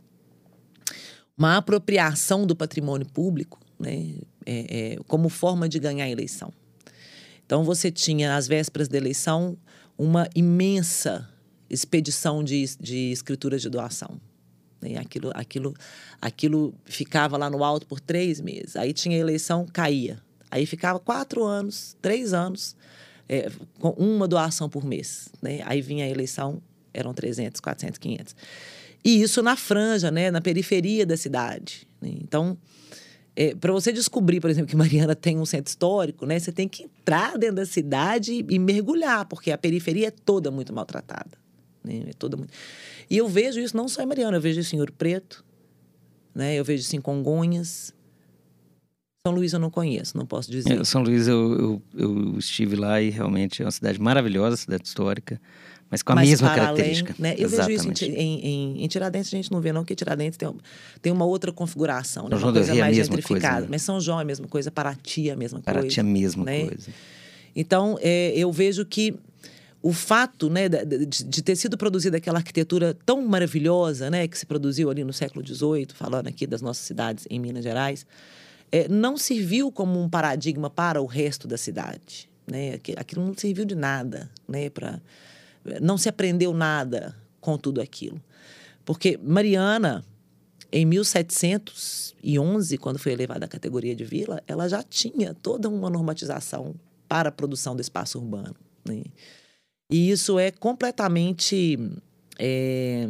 [1.37, 4.15] uma apropriação do patrimônio público, né?
[4.45, 6.51] É, é, como forma de ganhar a eleição.
[7.45, 9.57] Então você tinha, às vésperas da eleição,
[9.97, 11.29] uma imensa
[11.69, 14.19] expedição de, de escrituras de doação.
[14.81, 14.97] Né?
[14.97, 15.73] Aquilo, aquilo,
[16.21, 18.75] aquilo ficava lá no alto por três meses.
[18.75, 20.19] Aí tinha eleição, caía.
[20.49, 22.75] Aí ficava quatro anos, três anos,
[23.27, 25.29] é, com uma doação por mês.
[25.41, 25.61] Né?
[25.65, 26.61] Aí vinha a eleição,
[26.93, 28.35] eram 300, 400, 500.
[29.03, 30.31] E isso na franja, né?
[30.31, 31.87] na periferia da cidade.
[32.01, 32.11] Né?
[32.21, 32.57] Então,
[33.35, 36.39] é, para você descobrir, por exemplo, que Mariana tem um centro histórico, né?
[36.39, 40.73] você tem que entrar dentro da cidade e, mergulhar, porque a periferia é toda muito
[40.73, 41.37] maltratada.
[41.83, 42.05] Né?
[42.07, 42.53] É toda muito...
[43.09, 45.43] E eu vejo isso não só em Mariana, eu vejo isso em Ouro Preto,
[46.33, 46.55] né?
[46.55, 47.93] eu vejo isso em Congonhas.
[49.25, 50.79] São Luís eu não conheço, não posso dizer.
[50.79, 54.83] É, São Luís eu, eu, eu, estive lá e realmente é uma cidade maravilhosa, cidade
[54.85, 55.41] histórica,
[55.89, 57.15] mas com a mas mesma característica.
[57.17, 57.35] Além, né?
[57.35, 57.77] Eu Exatamente.
[57.79, 60.47] vejo isso em, em, em, Tiradentes, a gente não vê não, porque Tiradentes tem,
[61.01, 62.35] tem uma outra configuração, né?
[62.35, 63.41] uma coisa é mais gentrificada.
[63.41, 63.67] Coisa, né?
[63.71, 65.95] Mas São João é a mesma coisa, Paraty é a mesma Paraty coisa.
[65.95, 66.65] Paraty é a mesma né?
[66.67, 66.89] coisa.
[67.55, 69.15] Então, é, eu vejo que
[69.81, 74.45] o fato né, de, de, ter sido produzida aquela arquitetura tão maravilhosa né, que se
[74.45, 78.05] produziu ali no século XVIII, falando aqui das nossas cidades em Minas Gerais,
[78.71, 82.29] é, não serviu como um paradigma para o resto da cidade.
[82.47, 82.79] Né?
[82.97, 85.01] Aquilo não serviu de nada, né, pra,
[85.81, 88.21] não se aprendeu nada com tudo aquilo.
[88.83, 90.05] Porque Mariana,
[90.71, 96.75] em 1711, quando foi elevada à categoria de vila, ela já tinha toda uma normatização
[97.07, 98.55] para a produção do espaço urbano.
[98.87, 99.03] Né?
[99.91, 101.79] E isso é completamente
[102.37, 103.07] é,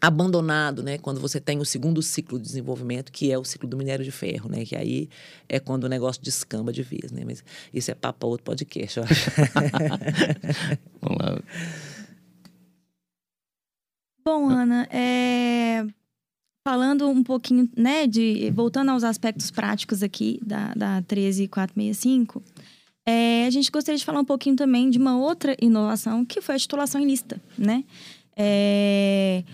[0.00, 0.98] abandonado, né?
[0.98, 4.10] Quando você tem o segundo ciclo de desenvolvimento, que é o ciclo do minério de
[4.10, 4.64] ferro, né?
[4.64, 5.08] Que aí
[5.48, 7.22] é quando o negócio descamba de vez, né?
[7.24, 9.30] Mas isso é papo para outro podcast, eu acho.
[11.00, 11.42] Vamos lá.
[14.24, 15.86] Bom, Ana, é...
[16.66, 22.42] falando um pouquinho, né, de voltando aos aspectos práticos aqui da, da 13465,
[23.06, 26.56] é, a gente gostaria de falar um pouquinho também de uma outra inovação, que foi
[26.56, 27.84] a titulação em lista, né?
[28.36, 29.44] É,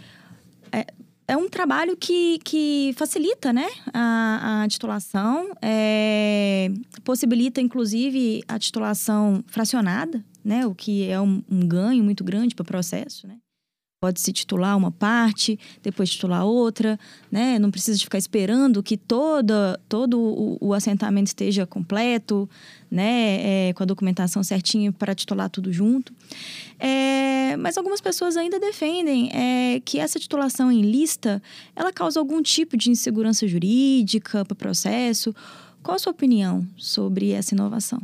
[0.74, 0.86] é,
[1.26, 6.70] é um trabalho que, que facilita né, a, a titulação, é,
[7.02, 12.62] possibilita, inclusive, a titulação fracionada, né, o que é um, um ganho muito grande para
[12.62, 13.26] o processo.
[13.26, 13.36] Né?
[14.04, 17.00] Pode se titular uma parte, depois titular outra,
[17.32, 17.58] né?
[17.58, 22.46] Não precisa de ficar esperando que toda, todo o, o assentamento esteja completo,
[22.90, 23.68] né?
[23.68, 26.12] É, com a documentação certinha para titular tudo junto.
[26.78, 31.42] É, mas algumas pessoas ainda defendem é, que essa titulação em lista,
[31.74, 35.34] ela causa algum tipo de insegurança jurídica para o processo.
[35.82, 38.02] Qual a sua opinião sobre essa inovação?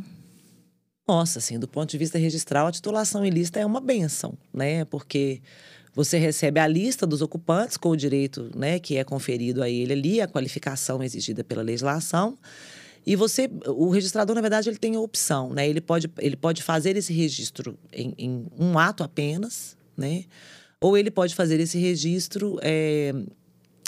[1.07, 4.83] Nossa, assim, do ponto de vista registral, a titulação em lista é uma benção, né?
[4.85, 5.41] Porque
[5.93, 9.93] você recebe a lista dos ocupantes com o direito né, que é conferido a ele
[9.93, 12.37] ali, a qualificação exigida pela legislação.
[13.05, 15.67] E você, o registrador, na verdade, ele tem a opção, né?
[15.67, 20.25] Ele pode, ele pode fazer esse registro em, em um ato apenas, né?
[20.79, 23.11] Ou ele pode fazer esse registro é,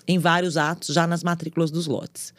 [0.08, 2.34] em vários atos, já nas matrículas dos lotes.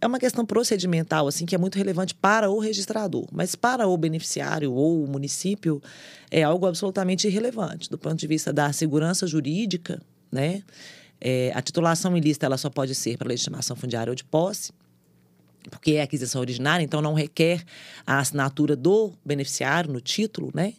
[0.00, 3.96] É uma questão procedimental, assim, que é muito relevante para o registrador, mas para o
[3.98, 5.82] beneficiário ou o município
[6.30, 10.00] é algo absolutamente irrelevante do ponto de vista da segurança jurídica,
[10.32, 10.62] né?
[11.20, 14.72] É, a titulação ilícita ela só pode ser para legitimação fundiária ou de posse,
[15.70, 17.62] porque é aquisição originária, então não requer
[18.06, 20.72] a assinatura do beneficiário no título, né?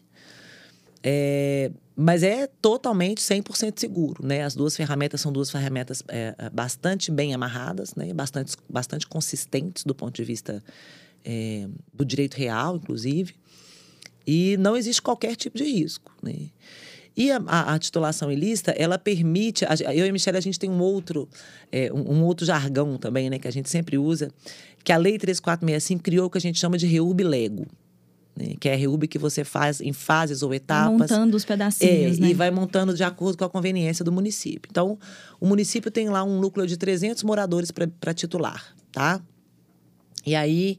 [1.04, 4.44] É, mas é totalmente 100% seguro, né?
[4.44, 8.14] As duas ferramentas são duas ferramentas é, é, bastante bem amarradas, né?
[8.14, 10.64] Bastante, bastante consistentes do ponto de vista
[11.26, 13.36] é, do direito real, inclusive.
[14.26, 16.50] E não existe qualquer tipo de risco, né?
[17.18, 19.66] E a, a, a, titulação ilícita, ela permite.
[19.66, 21.28] A, eu e a Michelle, a gente tem um outro,
[21.72, 24.32] é, um, um, outro jargão também, né, que a gente sempre usa,
[24.84, 27.68] que a Lei 3465 criou o que a gente chama de reúbe lego
[28.36, 28.54] né?
[28.60, 31.12] que é a REUB que você faz em fases ou etapas.
[31.12, 32.30] Montando os pedacinhos, é, né?
[32.30, 34.70] E vai montando de acordo com a conveniência do município.
[34.70, 34.98] Então,
[35.40, 39.22] o município tem lá um núcleo de 300 moradores para titular, tá?
[40.26, 40.78] E aí,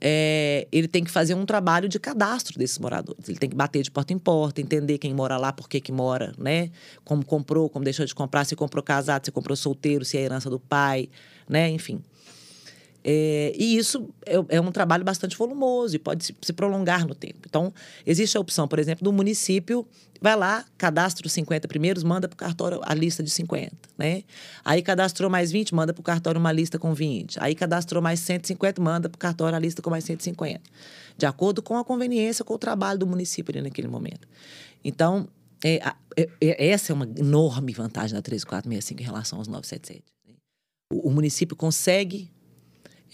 [0.00, 3.28] é, ele tem que fazer um trabalho de cadastro desses moradores.
[3.28, 5.90] Ele tem que bater de porta em porta, entender quem mora lá, por que que
[5.90, 6.70] mora, né?
[7.04, 10.50] Como comprou, como deixou de comprar, se comprou casado, se comprou solteiro, se é herança
[10.50, 11.08] do pai,
[11.48, 11.70] né?
[11.70, 12.02] Enfim.
[13.06, 17.14] É, e isso é, é, um trabalho bastante volumoso e pode se, se, prolongar no
[17.14, 17.40] tempo.
[17.46, 17.70] Então,
[18.06, 19.86] existe a opção, por exemplo, do município,
[20.22, 24.22] vai lá, cadastra os 50 primeiros, manda para o cartório a lista de 50, né?
[24.64, 27.36] Aí cadastrou mais 20, manda para o cartório uma lista com 20.
[27.40, 30.62] Aí cadastrou mais 150, manda para o cartório a lista com mais 150.
[31.18, 34.26] De acordo com a conveniência, com o trabalho do município ali naquele momento.
[34.82, 35.28] Então,
[35.62, 35.76] é,
[36.16, 40.02] é, é essa é uma enorme vantagem da 3465 em relação aos 977.
[40.26, 40.34] Né?
[40.90, 42.30] O, o município consegue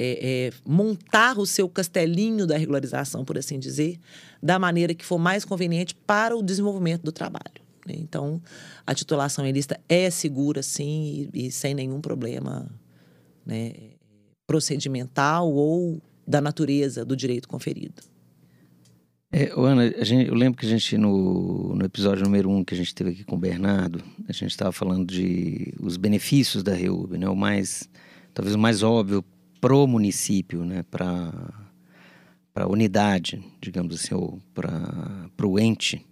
[0.03, 3.98] é, é, montar o seu castelinho da regularização, por assim dizer,
[4.42, 7.61] da maneira que for mais conveniente para o desenvolvimento do trabalho.
[7.86, 7.96] Né?
[7.98, 8.40] Então,
[8.86, 12.66] a titulação em lista é segura, sim, e, e sem nenhum problema
[13.44, 13.74] né,
[14.46, 18.03] procedimental ou da natureza do direito conferido.
[19.30, 22.76] É, Ana, gente, eu lembro que a gente, no, no episódio número um que a
[22.76, 27.18] gente teve aqui com o Bernardo, a gente estava falando de os benefícios da REUB,
[27.18, 27.28] né?
[27.28, 27.88] O mais,
[28.32, 29.22] talvez o mais óbvio
[29.61, 31.32] pro município, né, para
[32.52, 36.04] para unidade, digamos assim, ou para o ente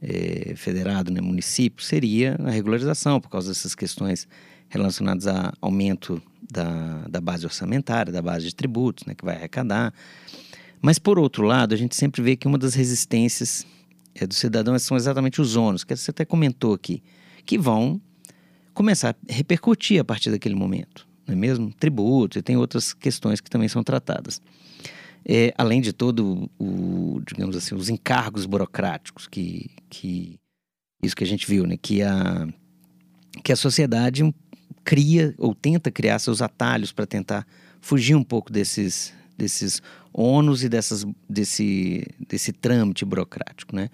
[0.00, 4.26] é, federado, né, município, seria a regularização, por causa dessas questões
[4.70, 9.92] relacionadas a aumento da, da base orçamentária, da base de tributos, né, que vai arrecadar.
[10.80, 13.66] Mas, por outro lado, a gente sempre vê que uma das resistências
[14.14, 17.02] é, do cidadão são exatamente os ônus, que você até comentou aqui,
[17.44, 18.00] que vão
[18.72, 21.72] começar a repercutir a partir daquele momento não é mesmo?
[21.72, 24.40] Tributos e tem outras questões que também são tratadas.
[25.24, 30.38] É, além de todo o, digamos assim, os encargos burocráticos que, que
[31.02, 31.76] isso que a gente viu, né?
[31.76, 32.48] Que a,
[33.44, 34.22] que a sociedade
[34.84, 37.46] cria ou tenta criar seus atalhos para tentar
[37.80, 43.88] fugir um pouco desses, desses ônus e dessas, desse, desse trâmite burocrático, né?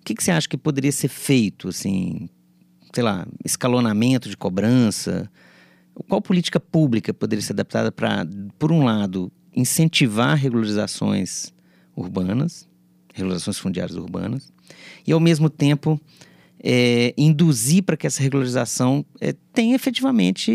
[0.00, 2.28] O que, que você acha que poderia ser feito, assim,
[2.92, 5.30] sei lá, escalonamento de cobrança,
[6.08, 8.26] qual política pública poderia ser adaptada para,
[8.58, 11.52] por um lado, incentivar regularizações
[11.96, 12.68] urbanas,
[13.12, 14.52] regularizações fundiárias urbanas,
[15.06, 16.00] e ao mesmo tempo
[16.62, 20.52] é, induzir para que essa regularização é, tenha efetivamente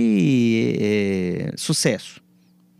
[0.79, 2.21] é, sucesso,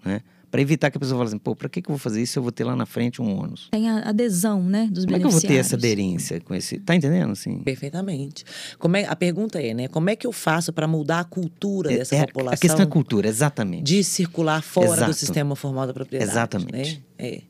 [0.04, 0.22] né?
[0.56, 2.32] Para evitar que a pessoa fale assim, pô, para que, que eu vou fazer isso
[2.32, 3.68] se eu vou ter lá na frente um ônus?
[3.72, 6.80] Tem a adesão, né, dos Como é que eu vou ter essa aderência com esse...
[6.80, 7.60] Tá entendendo, assim?
[7.60, 8.46] Perfeitamente.
[8.80, 11.92] Como é, a pergunta é, né, como é que eu faço para mudar a cultura
[11.92, 12.54] é, dessa é, população?
[12.54, 13.84] A questão é cultura, exatamente.
[13.84, 15.12] De circular fora Exato.
[15.12, 16.32] do sistema formal da propriedade.
[16.32, 17.04] Exatamente.
[17.20, 17.28] Né?
[17.28, 17.42] É.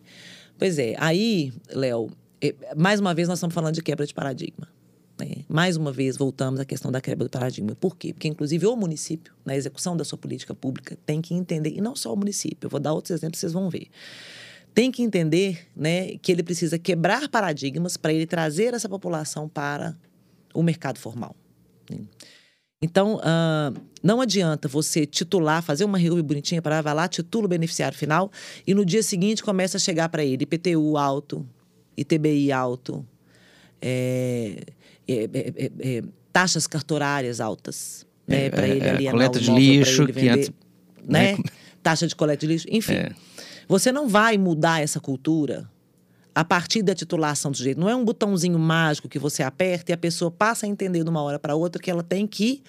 [0.57, 2.09] Pois é, aí, Léo,
[2.41, 4.67] é, mais uma vez nós estamos falando de quebra de paradigma.
[5.19, 5.45] Né?
[5.47, 7.75] Mais uma vez, voltamos à questão da quebra do paradigma.
[7.75, 8.13] Por quê?
[8.13, 11.95] Porque, inclusive, o município, na execução da sua política pública, tem que entender, e não
[11.95, 13.87] só o município, eu vou dar outros exemplos, vocês vão ver.
[14.73, 19.97] Tem que entender né, que ele precisa quebrar paradigmas para ele trazer essa população para
[20.53, 21.35] o mercado formal.
[21.89, 21.99] Né?
[22.81, 27.47] Então, uh, não adianta você titular, fazer uma reúbe bonitinha para vai lá, titula o
[27.47, 28.29] beneficiário final
[28.67, 31.47] e no dia seguinte começa a chegar para ele IPTU alto,
[31.97, 33.05] ITBI alto,
[33.81, 34.61] é,
[35.07, 40.51] é, é, é, taxas cartorárias altas, né, para ele ali coleta de lixo, que antes,
[41.07, 41.37] né?
[41.81, 42.95] taxa de coleta de lixo, enfim.
[43.67, 45.69] Você não vai mudar essa cultura
[46.33, 47.79] a partir da titulação do sujeito.
[47.79, 51.09] Não é um botãozinho mágico que você aperta e a pessoa passa a entender de
[51.09, 52.61] uma hora para outra que ela tem que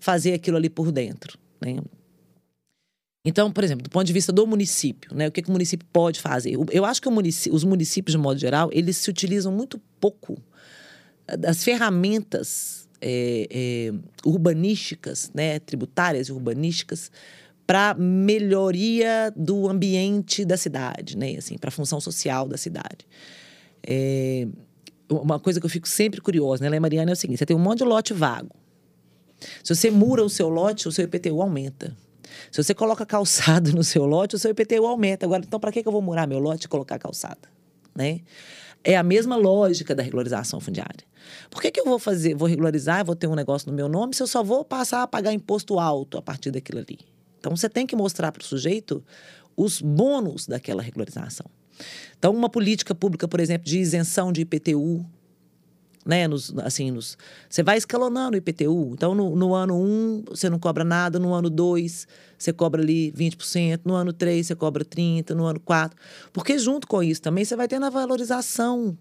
[0.00, 1.38] fazer aquilo ali por dentro.
[1.60, 1.76] Né?
[3.24, 5.86] Então, por exemplo, do ponto de vista do município, né, o que, que o município
[5.92, 6.56] pode fazer?
[6.72, 10.36] Eu acho que os municípios, de modo geral, eles se utilizam muito pouco
[11.26, 13.92] das ferramentas é, é,
[14.24, 17.10] urbanísticas, né, tributárias e urbanísticas,
[17.66, 23.06] para melhoria do ambiente da cidade, né, assim, para a função social da cidade.
[23.86, 24.46] É,
[25.10, 27.60] uma coisa que eu fico sempre curiosa, né, Mariana, é o seguinte: você tem um
[27.60, 28.54] monte de lote vago.
[29.62, 31.96] Se você mura o seu lote, o seu IPTU aumenta.
[32.50, 35.26] Se você coloca calçado no seu lote, o seu IPTU aumenta.
[35.26, 37.50] Agora, então, para que eu vou murar meu lote e colocar calçada?
[37.94, 38.20] Né?
[38.84, 41.04] É a mesma lógica da regularização fundiária.
[41.50, 44.14] Por que, que eu vou fazer, vou regularizar, vou ter um negócio no meu nome
[44.14, 46.98] se eu só vou passar a pagar imposto alto a partir daquilo ali?
[47.38, 49.04] Então, você tem que mostrar para o sujeito
[49.56, 51.46] os bônus daquela regularização.
[52.18, 55.04] Então, uma política pública, por exemplo, de isenção de IPTU,
[56.04, 56.26] né?
[56.26, 57.16] Nos, assim, nos,
[57.48, 58.92] você vai escalonando o IPTU.
[58.92, 61.18] Então, no, no ano 1, um, você não cobra nada.
[61.18, 63.80] No ano 2, você cobra ali 20%.
[63.84, 65.30] No ano 3, você cobra 30%.
[65.30, 65.96] No ano 4.
[66.32, 68.96] Porque junto com isso também, você vai tendo a valorização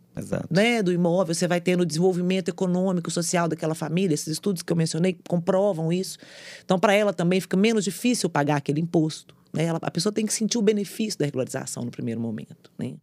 [0.50, 1.34] né, do imóvel.
[1.34, 4.14] Você vai tendo o desenvolvimento econômico, social daquela família.
[4.14, 6.18] Esses estudos que eu mencionei comprovam isso.
[6.64, 9.36] Então, para ela também fica menos difícil pagar aquele imposto.
[9.54, 9.66] Né?
[9.66, 12.94] Ela, a pessoa tem que sentir o benefício da regularização no primeiro momento, né?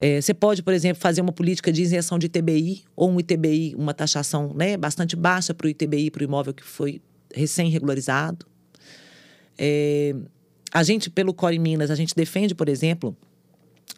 [0.00, 3.74] É, você pode, por exemplo, fazer uma política de isenção de ITBI ou um ITBI,
[3.76, 7.00] uma taxação né, bastante baixa para o ITBI, para o imóvel que foi
[7.32, 8.46] recém-regularizado.
[9.56, 10.14] É,
[10.72, 13.16] a gente, pelo Core Minas, a gente defende, por exemplo,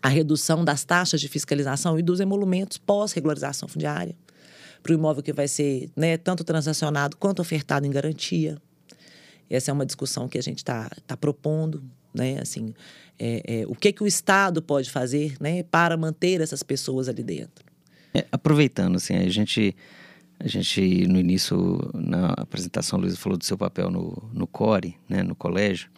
[0.03, 4.14] a redução das taxas de fiscalização e dos emolumentos pós-regularização fundiária
[4.82, 8.57] para o imóvel que vai ser né, tanto transacionado quanto ofertado em garantia.
[9.51, 11.82] Essa é uma discussão que a gente está tá propondo,
[12.16, 12.38] né?
[12.40, 12.74] Assim,
[13.18, 17.22] é, é, o que, que o Estado pode fazer né, para manter essas pessoas ali
[17.22, 17.64] dentro.
[18.14, 19.76] É, aproveitando, assim, a gente,
[20.38, 25.22] a gente no início, na apresentação, Luísa falou do seu papel no, no CORE, né,
[25.22, 25.90] no colégio.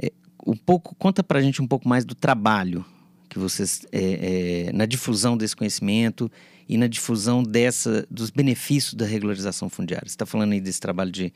[0.00, 0.12] É,
[0.46, 2.84] um pouco, conta para a gente um pouco mais do trabalho
[3.28, 6.30] que vocês, é, é, na difusão desse conhecimento
[6.68, 10.08] e na difusão dessa, dos benefícios da regularização fundiária.
[10.08, 11.32] Você está falando aí desse trabalho de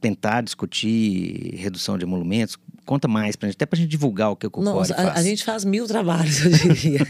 [0.00, 2.56] tentar discutir redução de emolumentos?
[2.84, 5.08] Conta mais para gente, até para a gente divulgar o que o Core Nossa, faz.
[5.08, 7.00] A, a gente faz mil trabalhos, eu diria.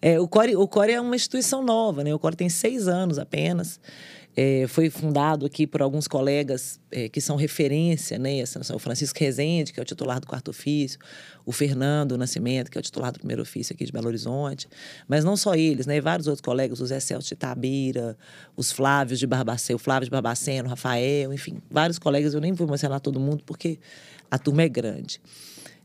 [0.00, 2.14] é, o, Core, o Core é uma instituição nova, né?
[2.14, 3.80] O Core tem seis anos apenas.
[4.34, 8.42] É, foi fundado aqui por alguns colegas é, que são referência, né?
[8.74, 10.98] O Francisco Rezende, que é o titular do quarto ofício,
[11.44, 14.66] o Fernando Nascimento, que é o titular do primeiro ofício aqui de Belo Horizonte.
[15.06, 16.00] Mas não só eles, né?
[16.00, 18.16] Vários outros colegas, o Zé Celso de Itabira,
[18.56, 22.32] os Flávios de Barbaceno, o Flávio de Barbaceno, o Rafael, enfim, vários colegas.
[22.32, 23.78] Eu nem vou mencionar todo mundo porque
[24.30, 25.20] a turma é grande.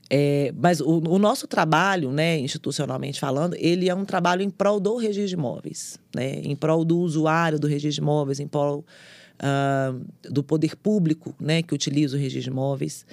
[0.10, 4.80] É, mas o, o, nosso trabalho, né, institucionalmente falando, ele é um trabalho em prol
[4.80, 8.86] do registro de imóveis, né, em prol do usuário do registro de imóveis, em prol
[9.38, 13.05] uh, do poder público né, que utiliza o registro de imóveis,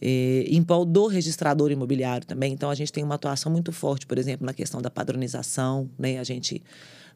[0.00, 2.52] é, em prol do registrador imobiliário também.
[2.52, 5.88] Então, a gente tem uma atuação muito forte, por exemplo, na questão da padronização.
[5.98, 6.62] Né, a gente,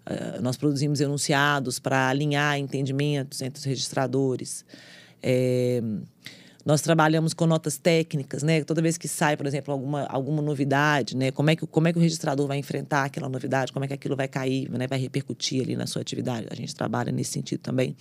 [0.07, 4.65] uh, nós produzimos enunciados para alinhar entendimentos entre os registradores.
[5.23, 5.83] É,
[6.71, 8.63] nós trabalhamos com notas técnicas, né?
[8.63, 11.33] Toda vez que sai, por exemplo, alguma, alguma novidade, né?
[11.33, 13.95] Como é, que, como é que o registrador vai enfrentar aquela novidade, como é que
[13.95, 14.87] aquilo vai cair, né?
[14.87, 16.47] vai repercutir ali na sua atividade.
[16.49, 17.97] A gente trabalha nesse sentido também.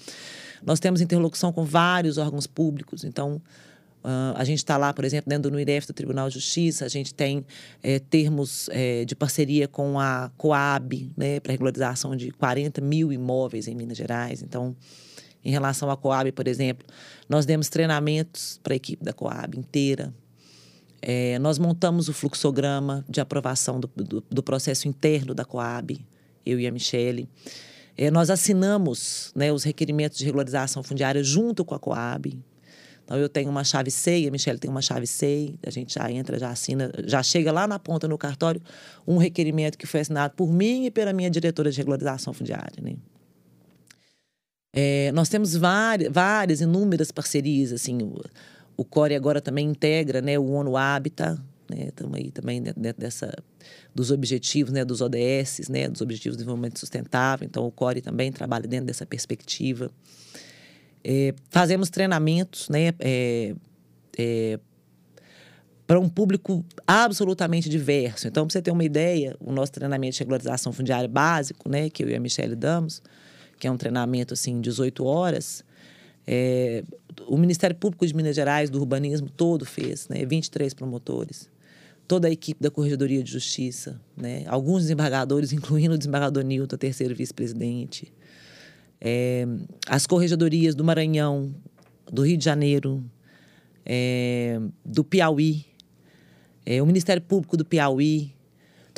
[0.63, 3.41] Nós temos interlocução com vários órgãos públicos, então.
[4.01, 6.88] Uh, a gente está lá, por exemplo, dentro do NUIREF do Tribunal de Justiça, a
[6.88, 7.45] gente tem
[7.84, 13.67] é, termos é, de parceria com a Coab, né, para regularização de 40 mil imóveis
[13.67, 14.41] em Minas Gerais.
[14.41, 14.74] Então,
[15.43, 16.85] em relação à Coab, por exemplo,
[17.27, 20.13] nós demos treinamentos para a equipe da Coab inteira.
[21.01, 26.05] É, nós montamos o fluxograma de aprovação do, do, do, processo interno da Coab,
[26.45, 27.29] eu e a Michele.
[27.97, 32.37] É, nós assinamos né, os requerimentos de regularização fundiária junto com a Coab.
[33.03, 36.11] Então, eu tenho uma chave SEI, a Michelle tem uma chave SEI, a gente já
[36.11, 38.61] entra, já assina, já chega lá na ponta no cartório
[39.07, 42.81] um requerimento que foi assinado por mim e pela minha diretora de regularização fundiária.
[42.81, 42.97] Né?
[44.72, 48.22] É, nós temos várias, várias, inúmeras parcerias, assim, o,
[48.78, 51.39] o CORE agora também integra né, o ONU Habitat,
[51.70, 53.34] né, estamos aí também dentro, dessa,
[53.93, 58.32] dos objetivos, né, dos ODS, né, dos Objetivos de Desenvolvimento Sustentável, então o CORE também
[58.32, 59.91] trabalha dentro dessa perspectiva.
[61.03, 63.55] É, fazemos treinamentos, né, é,
[64.17, 64.59] é,
[65.88, 68.28] para um público absolutamente diverso.
[68.28, 72.03] Então, para você ter uma ideia, o nosso treinamento de regularização fundiária básico, né, que
[72.03, 73.01] eu e a Michelle damos,
[73.60, 75.64] que é um treinamento assim, 18 horas.
[76.26, 76.84] É,
[77.28, 80.26] o Ministério Público de Minas Gerais, do urbanismo, todo fez, né?
[80.26, 81.49] 23 promotores.
[82.07, 84.43] Toda a equipe da Corregedoria de Justiça, né?
[84.47, 88.12] alguns desembargadores, incluindo o desembargador Nilton, terceiro vice-presidente.
[89.01, 89.45] É,
[89.88, 91.53] as corregedorias do Maranhão,
[92.12, 93.03] do Rio de Janeiro,
[93.86, 95.66] é, do Piauí,
[96.66, 98.34] é, o Ministério Público do Piauí,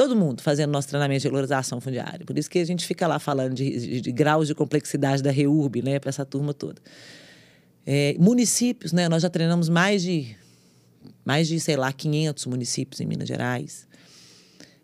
[0.01, 2.25] todo mundo fazendo nosso treinamento de regularização fundiária.
[2.25, 5.29] Por isso que a gente fica lá falando de, de, de graus de complexidade da
[5.29, 6.81] REURB, né, para essa turma toda.
[7.85, 10.35] É, municípios, né, nós já treinamos mais de,
[11.23, 13.87] mais de, sei lá, 500 municípios em Minas Gerais.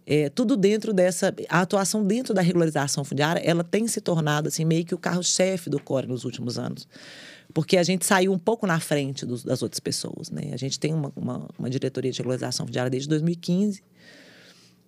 [0.05, 4.63] É, tudo dentro dessa a atuação dentro da regularização fundiária ela tem se tornado assim
[4.63, 6.88] meio que o carro-chefe do core nos últimos anos
[7.53, 10.80] porque a gente saiu um pouco na frente dos, das outras pessoas né a gente
[10.80, 13.84] tem uma, uma, uma diretoria de regularização fundiária desde 2015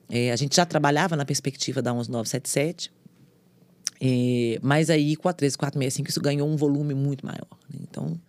[0.10, 2.91] é, a gente já trabalhava na perspectiva da 11977
[4.01, 7.80] é, mas aí com a 13465 isso ganhou um volume muito maior né?
[7.82, 8.20] então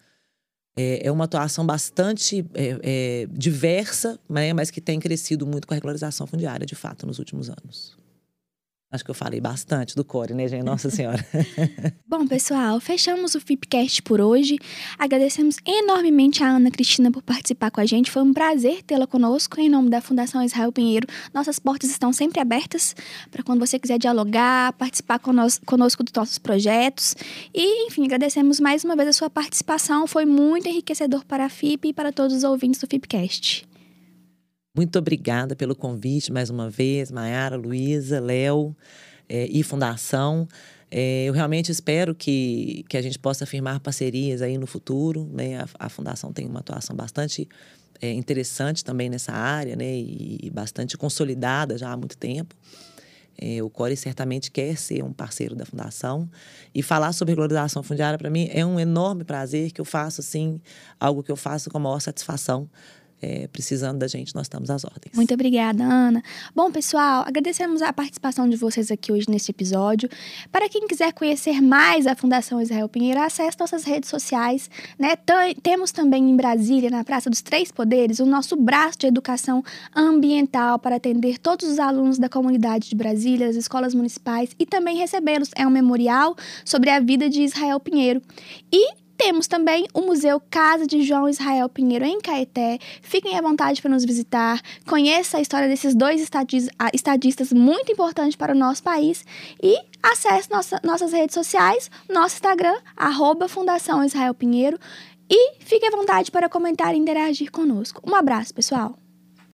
[0.77, 5.75] é, é uma atuação bastante é, é, diversa, né, mas que tem crescido muito com
[5.75, 7.99] a regularização fundiária, de fato, nos últimos anos.
[8.93, 10.65] Acho que eu falei bastante do Core, né, gente?
[10.65, 11.25] Nossa Senhora.
[12.09, 14.59] Bom, pessoal, fechamos o Fipcast por hoje.
[14.99, 18.11] Agradecemos enormemente a Ana Cristina por participar com a gente.
[18.11, 19.61] Foi um prazer tê-la conosco.
[19.61, 22.97] Em nome da Fundação Israel Pinheiro, nossas portas estão sempre abertas
[23.31, 27.15] para quando você quiser dialogar, participar conosco, dos nossos projetos.
[27.55, 30.05] E, enfim, agradecemos mais uma vez a sua participação.
[30.09, 33.70] Foi muito enriquecedor para a FIP e para todos os ouvintes do Fipcast.
[34.73, 38.77] Muito obrigada pelo convite mais uma vez, Mayara, Luísa, Léo
[39.29, 40.47] é, e Fundação.
[40.89, 45.29] É, eu realmente espero que, que a gente possa firmar parcerias aí no futuro.
[45.33, 45.59] Né?
[45.59, 47.49] A, a Fundação tem uma atuação bastante
[48.01, 49.93] é, interessante também nessa área né?
[49.93, 52.55] e, e bastante consolidada já há muito tempo.
[53.65, 56.29] O Core certamente quer ser um parceiro da Fundação.
[56.75, 60.61] E falar sobre regularização fundiária, para mim, é um enorme prazer que eu faço, assim,
[61.01, 62.69] algo que eu faço com a maior satisfação
[63.23, 65.15] é, precisando da gente, nós estamos às ordens.
[65.15, 66.23] Muito obrigada, Ana.
[66.55, 70.09] Bom, pessoal, agradecemos a participação de vocês aqui hoje nesse episódio.
[70.51, 74.71] Para quem quiser conhecer mais a Fundação Israel Pinheiro, acesse nossas redes sociais.
[74.99, 75.15] Né?
[75.63, 79.63] Temos também em Brasília, na Praça dos Três Poderes, o nosso braço de educação
[79.95, 84.97] ambiental para atender todos os alunos da comunidade de Brasília, das escolas municipais e também
[84.97, 85.51] recebê-los.
[85.55, 88.23] É um memorial sobre a vida de Israel Pinheiro.
[88.73, 92.79] E temos também o Museu Casa de João Israel Pinheiro em Caeté.
[93.03, 94.59] Fiquem à vontade para nos visitar.
[94.89, 96.27] Conheça a história desses dois
[96.95, 99.23] estadistas muito importantes para o nosso país.
[99.63, 104.79] E acesse nossa, nossas redes sociais, nosso Instagram, arroba Fundação Israel Pinheiro.
[105.29, 108.01] E fique à vontade para comentar e interagir conosco.
[108.09, 109.10] Um abraço, pessoal!